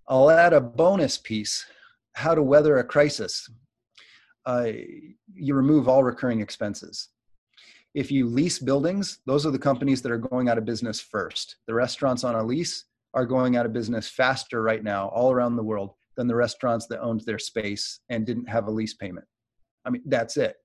[0.08, 1.66] I'll add a bonus piece
[2.14, 3.48] how to weather a crisis.
[4.46, 4.68] Uh,
[5.34, 7.10] you remove all recurring expenses.
[7.94, 11.56] If you lease buildings, those are the companies that are going out of business first.
[11.66, 15.56] The restaurants on a lease are going out of business faster right now, all around
[15.56, 19.26] the world, than the restaurants that owned their space and didn't have a lease payment.
[19.84, 20.56] I mean, that's it.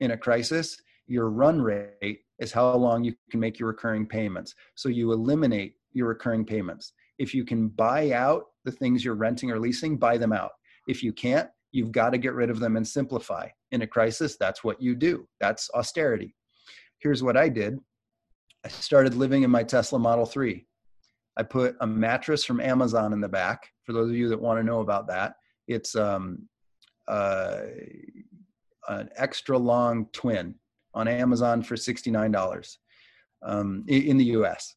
[0.00, 4.54] In a crisis, your run rate is how long you can make your recurring payments.
[4.74, 6.92] So you eliminate your recurring payments.
[7.18, 10.52] If you can buy out the things you're renting or leasing, buy them out.
[10.88, 13.48] If you can't, you've got to get rid of them and simplify.
[13.70, 15.28] In a crisis, that's what you do.
[15.40, 16.34] That's austerity.
[16.98, 17.78] Here's what I did
[18.64, 20.64] I started living in my Tesla Model 3.
[21.36, 23.68] I put a mattress from Amazon in the back.
[23.84, 25.34] For those of you that want to know about that,
[25.66, 26.48] it's um,
[27.08, 27.62] uh,
[28.88, 30.54] an extra long twin
[30.94, 32.76] on Amazon for $69
[33.42, 34.74] um, in the US.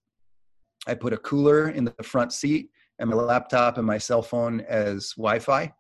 [0.88, 4.62] I put a cooler in the front seat and my laptop and my cell phone
[4.62, 5.74] as Wi Fi.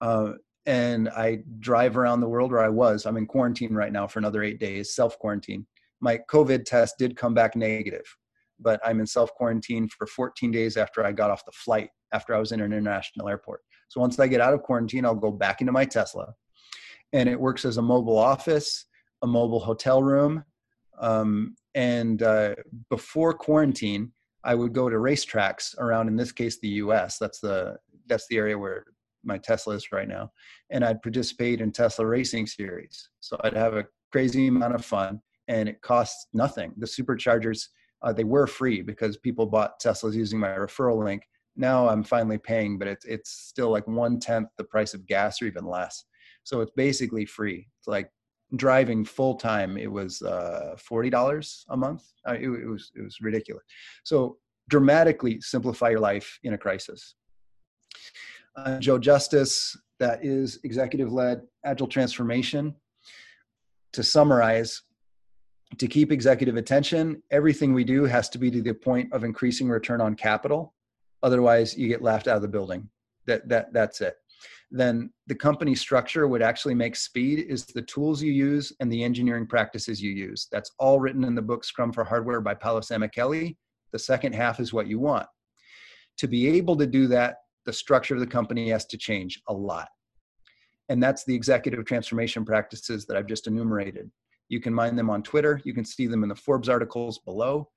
[0.00, 0.32] Uh,
[0.66, 3.06] and I drive around the world where I was.
[3.06, 5.66] I'm in quarantine right now for another eight days, self quarantine.
[6.00, 8.04] My COVID test did come back negative,
[8.58, 12.34] but I'm in self quarantine for 14 days after I got off the flight, after
[12.34, 13.60] I was in an international airport.
[13.88, 16.34] So once I get out of quarantine, I'll go back into my Tesla.
[17.12, 18.86] And it works as a mobile office,
[19.22, 20.44] a mobile hotel room.
[20.98, 22.54] Um, and uh,
[22.88, 24.12] before quarantine,
[24.44, 27.18] I would go to racetracks around, in this case, the U.S.
[27.18, 28.84] That's the that's the area where
[29.22, 30.32] my Tesla is right now,
[30.70, 33.10] and I'd participate in Tesla racing series.
[33.20, 36.72] So I'd have a crazy amount of fun, and it costs nothing.
[36.78, 37.66] The superchargers
[38.02, 41.22] uh, they were free because people bought Teslas using my referral link.
[41.56, 45.42] Now I'm finally paying, but it's it's still like one tenth the price of gas
[45.42, 46.04] or even less.
[46.44, 47.68] So it's basically free.
[47.78, 48.10] It's like
[48.56, 52.04] driving full time, it was uh, forty dollars a month.
[52.28, 53.64] Uh, it, it, was it was ridiculous.
[54.04, 54.38] So
[54.68, 57.14] dramatically simplify your life in a crisis.
[58.56, 62.74] Uh, Joe Justice, that is executive led agile transformation.
[63.94, 64.82] To summarize,
[65.78, 69.68] to keep executive attention, everything we do has to be to the point of increasing
[69.68, 70.74] return on capital.
[71.24, 72.88] Otherwise, you get laughed out of the building.
[73.26, 74.16] That that that's it
[74.70, 79.02] then the company structure would actually make speed is the tools you use and the
[79.02, 80.48] engineering practices you use.
[80.52, 83.56] That's all written in the book Scrum for Hardware by Paolo Sammicheli.
[83.92, 85.26] The second half is what you want.
[86.18, 87.36] To be able to do that,
[87.66, 89.88] the structure of the company has to change a lot.
[90.88, 94.10] And that's the executive transformation practices that I've just enumerated.
[94.48, 95.60] You can mine them on Twitter.
[95.64, 97.68] You can see them in the Forbes articles below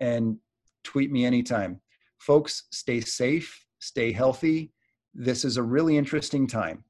[0.00, 0.36] and
[0.82, 1.80] tweet me anytime.
[2.18, 4.72] Folks, stay safe, stay healthy,
[5.14, 6.84] this is a really interesting time.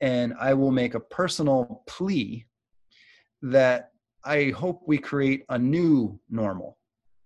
[0.00, 2.46] And I will make a personal plea
[3.42, 3.90] that
[4.24, 6.78] I hope we create a new normal.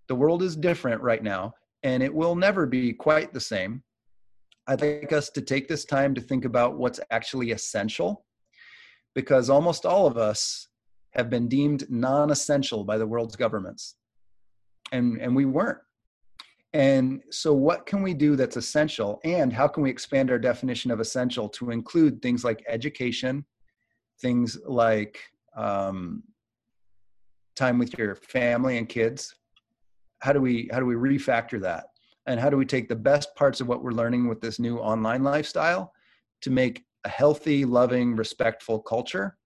[0.07, 1.53] The world is different right now,
[1.83, 3.83] and it will never be quite the same.
[4.67, 8.25] I'd like us to take this time to think about what's actually essential
[9.15, 10.67] because almost all of us
[11.13, 13.95] have been deemed non essential by the world's governments.
[14.91, 15.79] And, and we weren't.
[16.73, 19.19] And so, what can we do that's essential?
[19.25, 23.45] And how can we expand our definition of essential to include things like education,
[24.21, 25.19] things like
[25.55, 26.23] um,
[27.55, 29.35] time with your family and kids?
[30.19, 31.87] How do we how do we refactor that?
[32.25, 34.77] And how do we take the best parts of what we're learning with this new
[34.77, 35.91] online lifestyle
[36.41, 39.37] to make a healthy, loving, respectful culture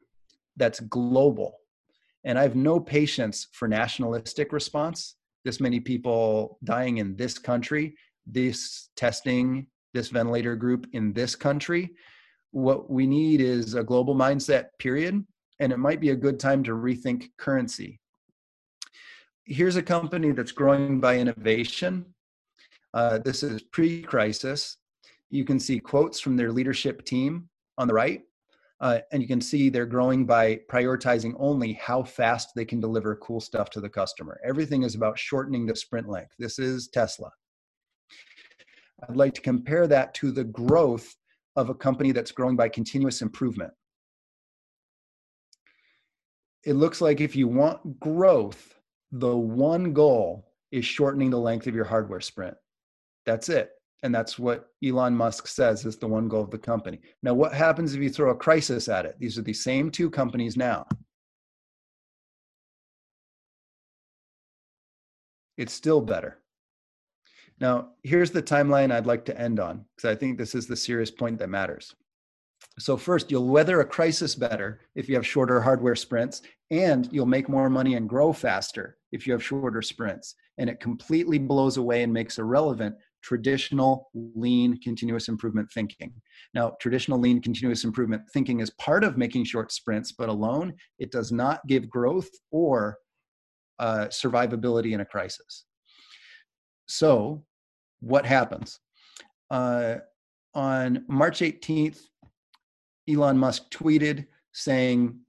[0.58, 1.56] that's global?
[2.24, 5.16] And I have no patience for nationalistic response
[5.46, 11.92] this many people dying in this country, this testing, this ventilator group in this country.
[12.52, 15.26] What we need is a global mindset, period.
[15.60, 18.02] And it might be a good time to rethink currency.
[19.46, 22.06] Here's a company that's growing by innovation.
[22.94, 24.78] Uh, this is pre crisis.
[25.30, 28.22] You can see quotes from their leadership team on the right.
[28.82, 33.16] Uh, and you can see they're growing by prioritizing only how fast they can deliver
[33.16, 34.40] cool stuff to the customer.
[34.46, 36.34] Everything is about shortening the sprint length.
[36.38, 37.32] This is Tesla.
[39.08, 41.16] I'd like to compare that to the growth
[41.56, 43.72] of a company that's growing by continuous improvement.
[46.66, 48.74] It looks like if you want growth,
[49.12, 52.56] the one goal is shortening the length of your hardware sprint.
[53.26, 53.70] That's it.
[54.06, 57.00] And that's what Elon Musk says is the one goal of the company.
[57.24, 59.16] Now, what happens if you throw a crisis at it?
[59.18, 60.86] These are the same two companies now.
[65.58, 66.38] It's still better.
[67.60, 70.76] Now, here's the timeline I'd like to end on, because I think this is the
[70.76, 71.96] serious point that matters.
[72.78, 77.26] So, first, you'll weather a crisis better if you have shorter hardware sprints, and you'll
[77.26, 80.36] make more money and grow faster if you have shorter sprints.
[80.60, 86.14] And it completely blows away and makes irrelevant traditional lean continuous improvement thinking.
[86.54, 91.12] Now, traditional lean continuous improvement thinking is part of making short sprints, but alone it
[91.12, 92.98] does not give growth or
[93.80, 95.66] uh, survivability in a crisis.
[96.86, 97.44] So,
[98.00, 98.80] what happens?
[99.50, 99.96] Uh,
[100.54, 102.02] on March 18th,
[103.10, 105.20] Elon Musk tweeted saying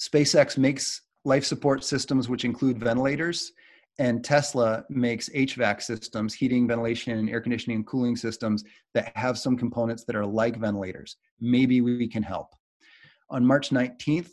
[0.00, 3.52] SpaceX makes life support systems, which include ventilators,
[3.98, 8.64] and Tesla makes HVAC systems, heating, ventilation, and air conditioning and cooling systems
[8.94, 11.16] that have some components that are like ventilators.
[11.40, 12.48] Maybe we can help.
[13.30, 14.30] On March 19th,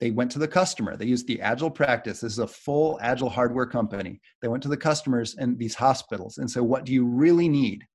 [0.00, 0.96] they went to the customer.
[0.96, 2.20] They used the agile practice.
[2.20, 4.20] This is a full agile hardware company.
[4.42, 7.86] They went to the customers and these hospitals and said, What do you really need?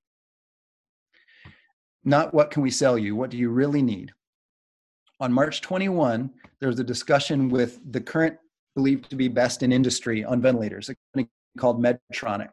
[2.04, 3.16] Not what can we sell you?
[3.16, 4.12] What do you really need?
[5.20, 8.38] On March 21, there was a discussion with the current
[8.76, 12.50] believed to be best in industry on ventilators, a company called Medtronic.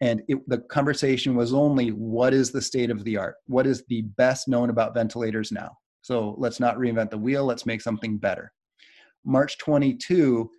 [0.00, 3.36] And it, the conversation was only what is the state of the art?
[3.46, 5.76] What is the best known about ventilators now?
[6.02, 8.52] So let's not reinvent the wheel, let's make something better.
[9.24, 10.50] March 22,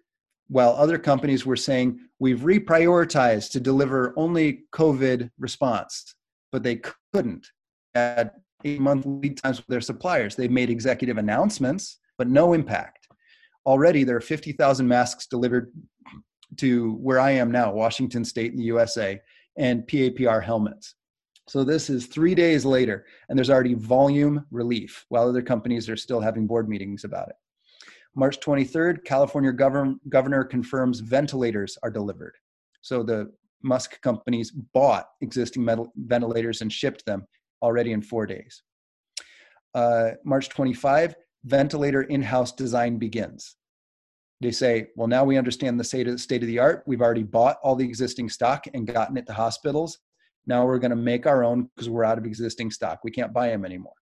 [0.49, 6.15] while other companies were saying we've reprioritized to deliver only COVID response,
[6.51, 6.81] but they
[7.13, 7.47] couldn't
[7.95, 10.35] at eight month lead times with their suppliers.
[10.35, 13.06] They've made executive announcements, but no impact.
[13.67, 15.73] Already, there are 50,000 masks delivered
[16.55, 19.19] to where I am now, Washington State in the USA,
[19.57, 20.95] and PAPR helmets.
[21.49, 25.97] So this is three days later, and there's already volume relief, while other companies are
[25.97, 27.35] still having board meetings about it.
[28.15, 32.35] March 23rd, California govern, governor confirms ventilators are delivered.
[32.81, 33.31] So the
[33.63, 37.27] Musk companies bought existing metal, ventilators and shipped them
[37.61, 38.63] already in four days.
[39.73, 41.15] Uh, March 25,
[41.45, 43.55] ventilator in-house design begins.
[44.41, 46.83] They say, well, now we understand the state of, state of the art.
[46.85, 49.99] We've already bought all the existing stock and gotten it to hospitals.
[50.45, 52.99] Now we're going to make our own because we're out of existing stock.
[53.03, 53.93] We can't buy them anymore.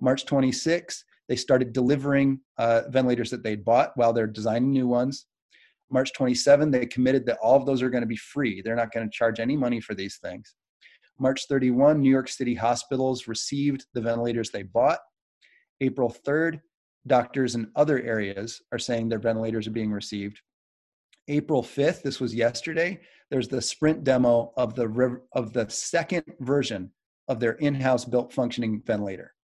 [0.00, 5.26] March 26, they started delivering uh, ventilators that they'd bought while they're designing new ones.
[5.90, 8.60] March 27, they committed that all of those are going to be free.
[8.62, 10.54] They're not going to charge any money for these things.
[11.18, 14.98] March 31, New York City hospitals received the ventilators they bought.
[15.80, 16.60] April 3rd,
[17.06, 20.40] doctors in other areas are saying their ventilators are being received.
[21.28, 23.00] April 5th, this was yesterday,
[23.30, 26.92] there's the sprint demo of the of the second version
[27.28, 29.34] of their in-house built functioning ventilator.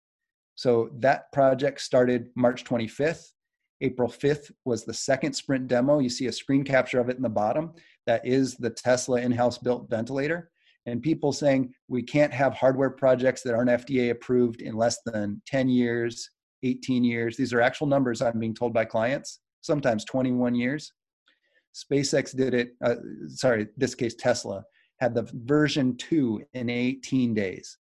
[0.55, 3.33] So that project started March 25th.
[3.81, 5.99] April 5th was the second sprint demo.
[5.99, 7.73] You see a screen capture of it in the bottom.
[8.07, 10.52] That is the Tesla in-house built ventilator.
[10.87, 15.41] And people saying we can't have hardware projects that aren't FDA approved in less than
[15.47, 16.29] 10 years,
[16.63, 17.37] 18 years.
[17.37, 20.93] These are actual numbers I'm being told by clients, sometimes 21 years.
[21.75, 22.97] SpaceX did it, uh,
[23.29, 24.65] sorry, this case Tesla,
[25.01, 27.79] had the version 2 in 18 days.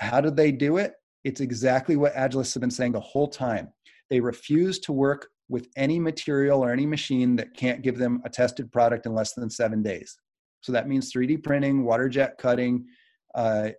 [0.00, 0.92] How did they do it?
[1.24, 3.68] It's exactly what Agilists have been saying the whole time.
[4.10, 8.30] They refuse to work with any material or any machine that can't give them a
[8.30, 10.16] tested product in less than seven days.
[10.64, 12.86] So that means 3D printing, water jet cutting,
[13.34, 13.70] uh,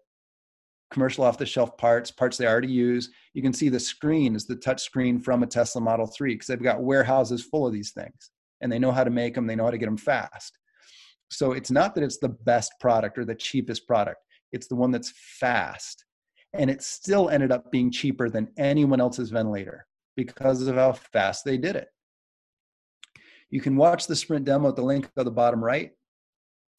[0.92, 3.10] commercial off the shelf parts, parts they already use.
[3.34, 6.46] You can see the screen is the touch screen from a Tesla Model 3 because
[6.46, 8.30] they've got warehouses full of these things
[8.62, 10.60] and they know how to make them, they know how to get them fast.
[11.32, 14.20] So it's not that it's the best product or the cheapest product,
[14.52, 16.06] it's the one that's fast
[16.54, 21.44] and it still ended up being cheaper than anyone else's ventilator because of how fast
[21.46, 21.88] they did it.
[23.50, 25.92] You can watch the sprint demo at the link at the bottom right.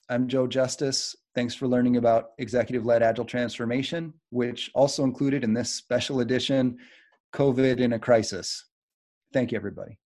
[0.09, 1.17] I'm Joe Justice.
[1.35, 6.79] Thanks for learning about executive led agile transformation, which also included in this special edition
[7.35, 8.67] COVID in a crisis.
[9.33, 9.99] Thank you, everybody.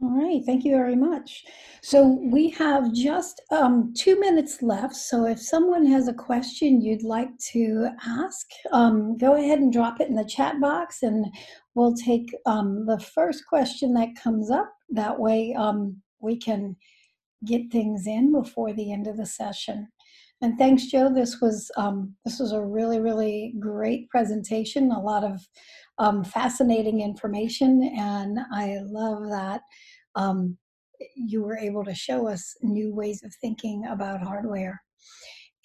[0.00, 1.44] All right, thank you very much.
[1.82, 4.94] So we have just um, two minutes left.
[4.94, 10.00] So if someone has a question you'd like to ask, um, go ahead and drop
[10.00, 11.26] it in the chat box, and
[11.74, 14.72] we'll take um, the first question that comes up.
[14.90, 16.76] That way, um, we can
[17.46, 19.88] get things in before the end of the session.
[20.42, 21.12] And thanks, Joe.
[21.12, 24.90] This was um, this was a really really great presentation.
[24.90, 25.40] A lot of
[25.98, 29.62] um, fascinating information, and I love that
[30.16, 30.58] um,
[31.14, 34.82] you were able to show us new ways of thinking about hardware.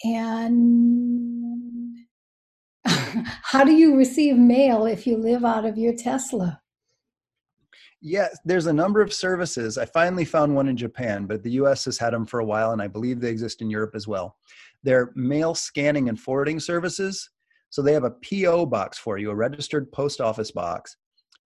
[0.04, 1.98] And
[2.86, 6.59] how do you receive mail if you live out of your Tesla?
[8.02, 9.78] Yeah, there's a number of services.
[9.78, 12.72] I finally found one in Japan, but the US has had them for a while,
[12.72, 14.38] and I believe they exist in Europe as well.
[14.84, 17.30] They're mail scanning and forwarding services.
[17.70, 20.96] So they have a PO box for you, a registered post office box,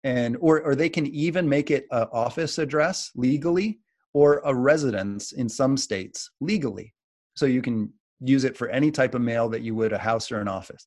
[0.05, 3.81] and or or they can even make it an office address legally
[4.15, 6.95] or a residence in some states legally
[7.35, 10.31] so you can use it for any type of mail that you would a house
[10.31, 10.87] or an office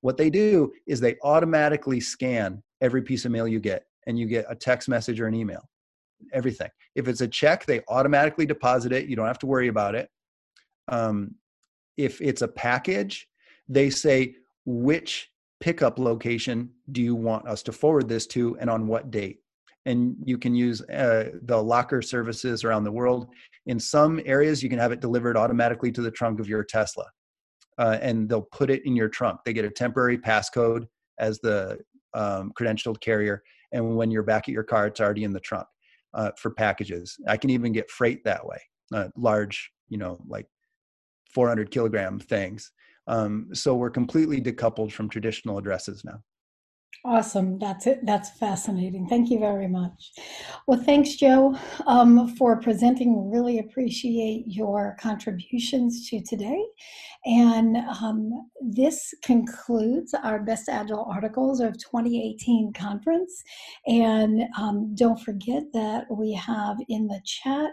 [0.00, 4.26] what they do is they automatically scan every piece of mail you get and you
[4.26, 5.68] get a text message or an email
[6.32, 9.94] everything if it's a check they automatically deposit it you don't have to worry about
[9.94, 10.08] it
[10.88, 11.34] um,
[11.96, 13.28] if it's a package
[13.68, 14.34] they say
[14.64, 15.30] which
[15.62, 19.38] pickup location do you want us to forward this to and on what date?
[19.86, 23.28] And you can use uh, the locker services around the world.
[23.66, 27.06] In some areas, you can have it delivered automatically to the trunk of your Tesla.
[27.78, 29.40] Uh, and they'll put it in your trunk.
[29.44, 30.86] They get a temporary passcode
[31.18, 31.78] as the
[32.12, 33.42] um, credentialed carrier,
[33.72, 35.66] and when you're back at your car, it's already in the trunk
[36.14, 37.16] uh, for packages.
[37.26, 38.58] I can even get freight that way,
[38.94, 40.46] uh, large, you know, like
[41.34, 42.70] 400 kilogram things.
[43.06, 46.22] Um, so we're completely decoupled from traditional addresses now.
[47.04, 47.58] Awesome.
[47.58, 48.06] That's it.
[48.06, 49.08] That's fascinating.
[49.08, 50.12] Thank you very much.
[50.68, 53.28] Well, thanks, Joe, um, for presenting.
[53.28, 56.64] Really appreciate your contributions to today.
[57.24, 63.42] And um, this concludes our Best Agile Articles of 2018 conference.
[63.88, 67.72] And um, don't forget that we have in the chat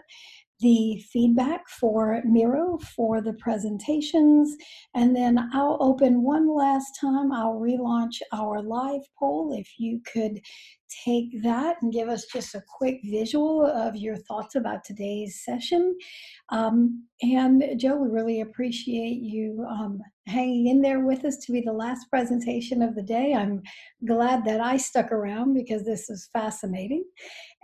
[0.60, 4.56] the feedback for Miro for the presentations.
[4.94, 7.32] And then I'll open one last time.
[7.32, 9.54] I'll relaunch our live poll.
[9.58, 10.40] If you could
[11.04, 15.96] take that and give us just a quick visual of your thoughts about today's session.
[16.50, 20.00] Um, and Joe, we really appreciate you um,
[20.30, 23.34] hanging in there with us to be the last presentation of the day.
[23.34, 23.62] I'm
[24.06, 27.04] glad that I stuck around because this is fascinating.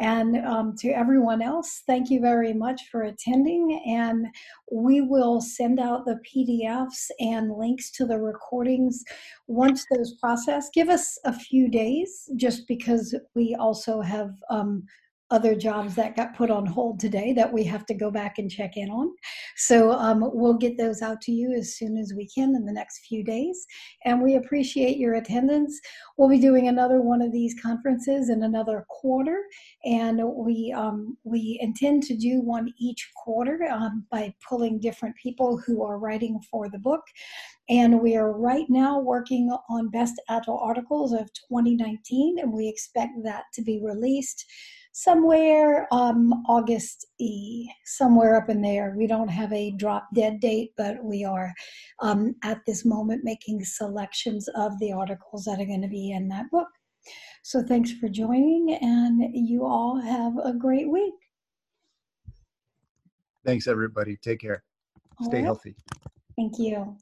[0.01, 3.83] And um, to everyone else, thank you very much for attending.
[3.87, 4.27] And
[4.71, 9.03] we will send out the PDFs and links to the recordings
[9.47, 10.69] once those process.
[10.75, 14.85] Give us a few days just because we also have um,
[15.31, 18.51] other jobs that got put on hold today that we have to go back and
[18.51, 19.13] check in on.
[19.57, 22.73] So um, we'll get those out to you as soon as we can in the
[22.73, 23.67] next few days.
[24.05, 25.81] And we appreciate your attendance.
[26.17, 29.43] We'll be doing another one of these conferences in another quarter,
[29.85, 35.61] and we um, we intend to do one each quarter um, by pulling different people
[35.67, 37.03] who are writing for the book.
[37.69, 43.13] And we are right now working on Best Agile Articles of 2019, and we expect
[43.25, 44.45] that to be released
[44.97, 48.95] somewhere um, August E, somewhere up in there.
[48.97, 51.53] We don't have a drop dead date, but we are
[52.01, 56.29] um, at this moment making selections of the articles that are going to be in
[56.29, 56.69] that book.
[57.43, 61.15] So thanks for joining, and you all have a great week.
[63.45, 64.17] Thanks, everybody.
[64.17, 64.65] Take care.
[65.25, 65.45] Stay right.
[65.45, 65.77] healthy.
[66.37, 66.97] Thank you.